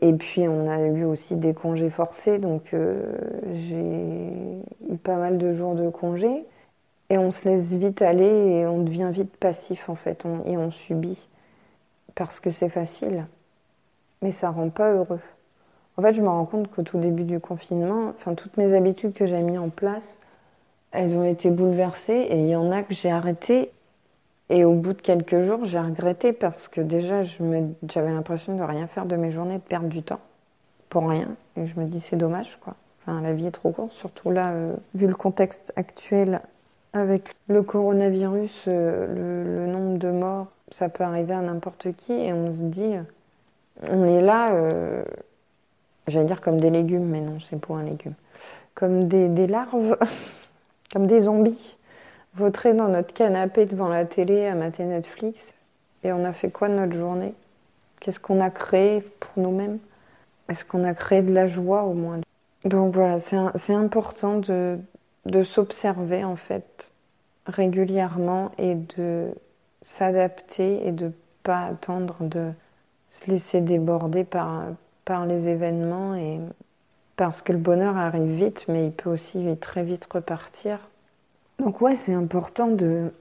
Et 0.00 0.12
puis, 0.12 0.46
on 0.46 0.68
a 0.68 0.80
eu 0.82 1.04
aussi 1.04 1.34
des 1.34 1.54
congés 1.54 1.90
forcés, 1.90 2.38
donc 2.38 2.72
euh, 2.72 3.02
j'ai 3.54 4.92
eu 4.92 4.96
pas 4.96 5.16
mal 5.16 5.38
de 5.38 5.52
jours 5.52 5.74
de 5.74 5.88
congés. 5.88 6.44
Et 7.10 7.18
on 7.18 7.32
se 7.32 7.48
laisse 7.48 7.66
vite 7.66 8.00
aller 8.00 8.24
et 8.24 8.66
on 8.66 8.82
devient 8.82 9.10
vite 9.12 9.36
passif, 9.36 9.88
en 9.88 9.94
fait, 9.96 10.24
et 10.46 10.56
on 10.56 10.70
subit. 10.70 11.28
Parce 12.14 12.38
que 12.38 12.50
c'est 12.50 12.68
facile. 12.68 13.26
Mais 14.22 14.30
ça 14.30 14.50
rend 14.50 14.68
pas 14.68 14.92
heureux. 14.92 15.20
En 15.96 16.02
fait, 16.02 16.12
je 16.12 16.22
me 16.22 16.28
rends 16.28 16.44
compte 16.44 16.70
qu'au 16.70 16.82
tout 16.82 16.98
début 16.98 17.24
du 17.24 17.40
confinement, 17.40 18.08
enfin, 18.10 18.34
toutes 18.34 18.56
mes 18.56 18.72
habitudes 18.72 19.12
que 19.14 19.26
j'ai 19.26 19.42
mis 19.42 19.58
en 19.58 19.68
place, 19.68 20.18
elles 20.94 21.16
ont 21.16 21.24
été 21.24 21.50
bouleversées 21.50 22.26
et 22.30 22.38
il 22.38 22.46
y 22.46 22.56
en 22.56 22.70
a 22.70 22.82
que 22.82 22.94
j'ai 22.94 23.10
arrêté. 23.10 23.70
Et 24.50 24.64
au 24.64 24.74
bout 24.74 24.92
de 24.92 25.02
quelques 25.02 25.40
jours, 25.42 25.64
j'ai 25.64 25.80
regretté 25.80 26.32
parce 26.32 26.68
que 26.68 26.80
déjà, 26.80 27.22
j'avais 27.22 28.12
l'impression 28.12 28.56
de 28.56 28.62
rien 28.62 28.86
faire 28.86 29.06
de 29.06 29.16
mes 29.16 29.30
journées, 29.30 29.56
de 29.56 29.62
perdre 29.62 29.88
du 29.88 30.02
temps 30.02 30.20
pour 30.90 31.08
rien. 31.08 31.28
Et 31.56 31.66
je 31.66 31.80
me 31.80 31.86
dis, 31.86 32.00
c'est 32.00 32.16
dommage, 32.16 32.58
quoi. 32.60 32.74
Enfin, 33.02 33.20
la 33.20 33.32
vie 33.32 33.46
est 33.46 33.50
trop 33.50 33.70
courte, 33.70 33.92
surtout 33.92 34.30
là, 34.30 34.50
euh, 34.50 34.74
vu 34.94 35.06
le 35.06 35.14
contexte 35.14 35.72
actuel 35.76 36.40
avec 36.92 37.34
le 37.48 37.62
coronavirus, 37.62 38.64
euh, 38.68 39.66
le, 39.66 39.72
nombre 39.72 39.98
de 39.98 40.10
morts, 40.10 40.46
ça 40.70 40.88
peut 40.88 41.04
arriver 41.04 41.34
à 41.34 41.40
n'importe 41.40 41.92
qui. 41.96 42.12
Et 42.12 42.32
on 42.32 42.52
se 42.52 42.62
dit, 42.62 42.94
on 43.90 44.04
est 44.04 44.22
là, 44.22 44.52
euh, 44.52 45.04
j'allais 46.06 46.26
dire 46.26 46.40
comme 46.40 46.60
des 46.60 46.70
légumes, 46.70 47.06
mais 47.06 47.20
non, 47.20 47.38
c'est 47.50 47.58
pour 47.58 47.76
un 47.76 47.82
légume. 47.82 48.14
Comme 48.74 49.08
des, 49.08 49.28
des 49.28 49.46
larves. 49.46 49.96
comme 50.92 51.06
des 51.06 51.22
zombies, 51.22 51.76
vautrés 52.34 52.74
dans 52.74 52.88
notre 52.88 53.12
canapé 53.12 53.66
devant 53.66 53.88
la 53.88 54.04
télé 54.04 54.46
à 54.46 54.54
mater 54.54 54.84
Netflix. 54.84 55.54
Et 56.02 56.12
on 56.12 56.24
a 56.24 56.32
fait 56.32 56.50
quoi 56.50 56.68
de 56.68 56.74
notre 56.74 56.94
journée? 56.94 57.34
Qu'est-ce 58.00 58.20
qu'on 58.20 58.40
a 58.40 58.50
créé 58.50 59.00
pour 59.00 59.42
nous-mêmes? 59.42 59.78
Est-ce 60.48 60.64
qu'on 60.64 60.84
a 60.84 60.94
créé 60.94 61.22
de 61.22 61.32
la 61.32 61.46
joie 61.46 61.84
au 61.84 61.94
moins? 61.94 62.20
Donc 62.64 62.94
voilà, 62.94 63.18
c'est 63.20 63.74
important 63.74 64.38
de, 64.38 64.78
de 65.26 65.42
s'observer 65.42 66.24
en 66.24 66.36
fait 66.36 66.90
régulièrement 67.46 68.52
et 68.58 68.74
de 68.74 69.28
s'adapter 69.82 70.86
et 70.86 70.92
de 70.92 71.12
pas 71.42 71.64
attendre 71.64 72.16
de 72.20 72.50
se 73.10 73.30
laisser 73.30 73.60
déborder 73.60 74.24
par, 74.24 74.64
par 75.04 75.26
les 75.26 75.48
événements 75.48 76.14
et 76.14 76.40
parce 77.16 77.42
que 77.42 77.52
le 77.52 77.58
bonheur 77.58 77.96
arrive 77.96 78.30
vite, 78.30 78.64
mais 78.68 78.86
il 78.86 78.92
peut 78.92 79.10
aussi 79.10 79.44
très 79.60 79.84
vite 79.84 80.06
repartir. 80.12 80.78
Donc 81.58 81.80
ouais, 81.80 81.94
c'est 81.96 82.14
important 82.14 82.68
de, 82.68 83.12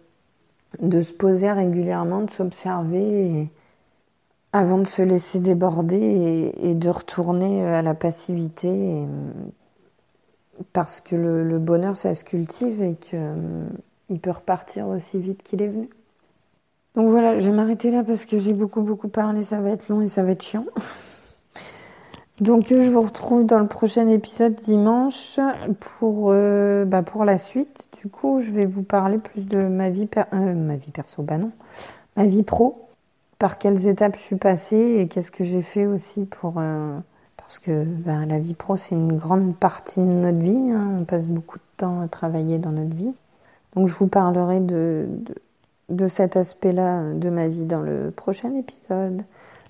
de 0.81 1.01
se 1.01 1.13
poser 1.13 1.51
régulièrement, 1.51 2.21
de 2.21 2.31
s'observer 2.31 3.49
avant 4.53 4.77
de 4.77 4.87
se 4.87 5.01
laisser 5.01 5.39
déborder 5.39 6.53
et, 6.61 6.75
de 6.75 6.89
retourner 6.89 7.65
à 7.65 7.81
la 7.81 7.95
passivité. 7.95 9.07
parce 10.71 11.01
que 11.01 11.15
le, 11.15 11.59
bonheur, 11.59 11.97
ça 11.97 12.13
se 12.13 12.23
cultive 12.23 12.81
et 12.81 12.95
qu'il 12.95 14.19
peut 14.21 14.31
repartir 14.31 14.87
aussi 14.87 15.19
vite 15.19 15.41
qu'il 15.43 15.61
est 15.61 15.67
venu. 15.67 15.89
Donc 16.95 17.09
voilà, 17.09 17.39
je 17.39 17.45
vais 17.45 17.51
m'arrêter 17.51 17.89
là 17.89 18.03
parce 18.03 18.25
que 18.25 18.37
j'ai 18.37 18.53
beaucoup 18.53 18.81
beaucoup 18.81 19.07
parlé, 19.07 19.43
ça 19.43 19.59
va 19.59 19.71
être 19.71 19.89
long 19.89 20.01
et 20.01 20.07
ça 20.07 20.21
va 20.21 20.31
être 20.31 20.43
chiant. 20.43 20.65
Donc 22.39 22.69
je 22.69 22.89
vous 22.89 23.01
retrouve 23.01 23.45
dans 23.45 23.59
le 23.59 23.67
prochain 23.67 24.07
épisode 24.07 24.55
dimanche 24.55 25.39
pour, 25.79 26.31
euh, 26.31 26.83
bah, 26.83 27.03
pour 27.03 27.25
la 27.25 27.37
suite. 27.37 27.87
Du 28.01 28.09
coup, 28.09 28.39
je 28.39 28.51
vais 28.51 28.65
vous 28.65 28.81
parler 28.81 29.19
plus 29.19 29.47
de 29.47 29.61
ma 29.61 29.91
vie, 29.91 30.09
euh, 30.33 30.77
perso, 30.91 31.21
bah 31.21 31.37
non, 31.37 31.51
ma 32.17 32.25
vie 32.25 32.41
pro, 32.41 32.89
par 33.37 33.59
quelles 33.59 33.87
étapes 33.87 34.15
je 34.15 34.21
suis 34.21 34.35
passée 34.35 34.97
et 34.97 35.07
qu'est-ce 35.07 35.31
que 35.31 35.43
j'ai 35.43 35.61
fait 35.61 35.85
aussi 35.85 36.25
pour... 36.25 36.55
Euh, 36.57 36.97
parce 37.37 37.59
que 37.59 37.83
bah, 37.83 38.25
la 38.25 38.39
vie 38.39 38.55
pro, 38.55 38.77
c'est 38.77 38.95
une 38.95 39.15
grande 39.17 39.55
partie 39.55 39.99
de 39.99 40.05
notre 40.05 40.39
vie. 40.39 40.71
Hein. 40.71 40.97
On 41.01 41.05
passe 41.05 41.27
beaucoup 41.27 41.59
de 41.59 41.63
temps 41.77 42.01
à 42.01 42.07
travailler 42.07 42.57
dans 42.57 42.71
notre 42.71 42.95
vie. 42.95 43.13
Donc 43.75 43.87
je 43.89 43.93
vous 43.93 44.07
parlerai 44.07 44.59
de, 44.59 45.07
de 45.89 46.07
cet 46.07 46.35
aspect-là 46.35 47.13
de 47.13 47.29
ma 47.29 47.47
vie 47.47 47.65
dans 47.65 47.81
le 47.81 48.11
prochain 48.11 48.55
épisode. 48.55 49.21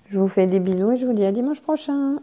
Je 0.06 0.18
vous 0.18 0.28
fais 0.28 0.46
des 0.46 0.60
bisous 0.60 0.92
et 0.92 0.96
je 0.96 1.06
vous 1.06 1.12
dis 1.12 1.24
à 1.24 1.32
dimanche 1.32 1.60
prochain. 1.60 2.20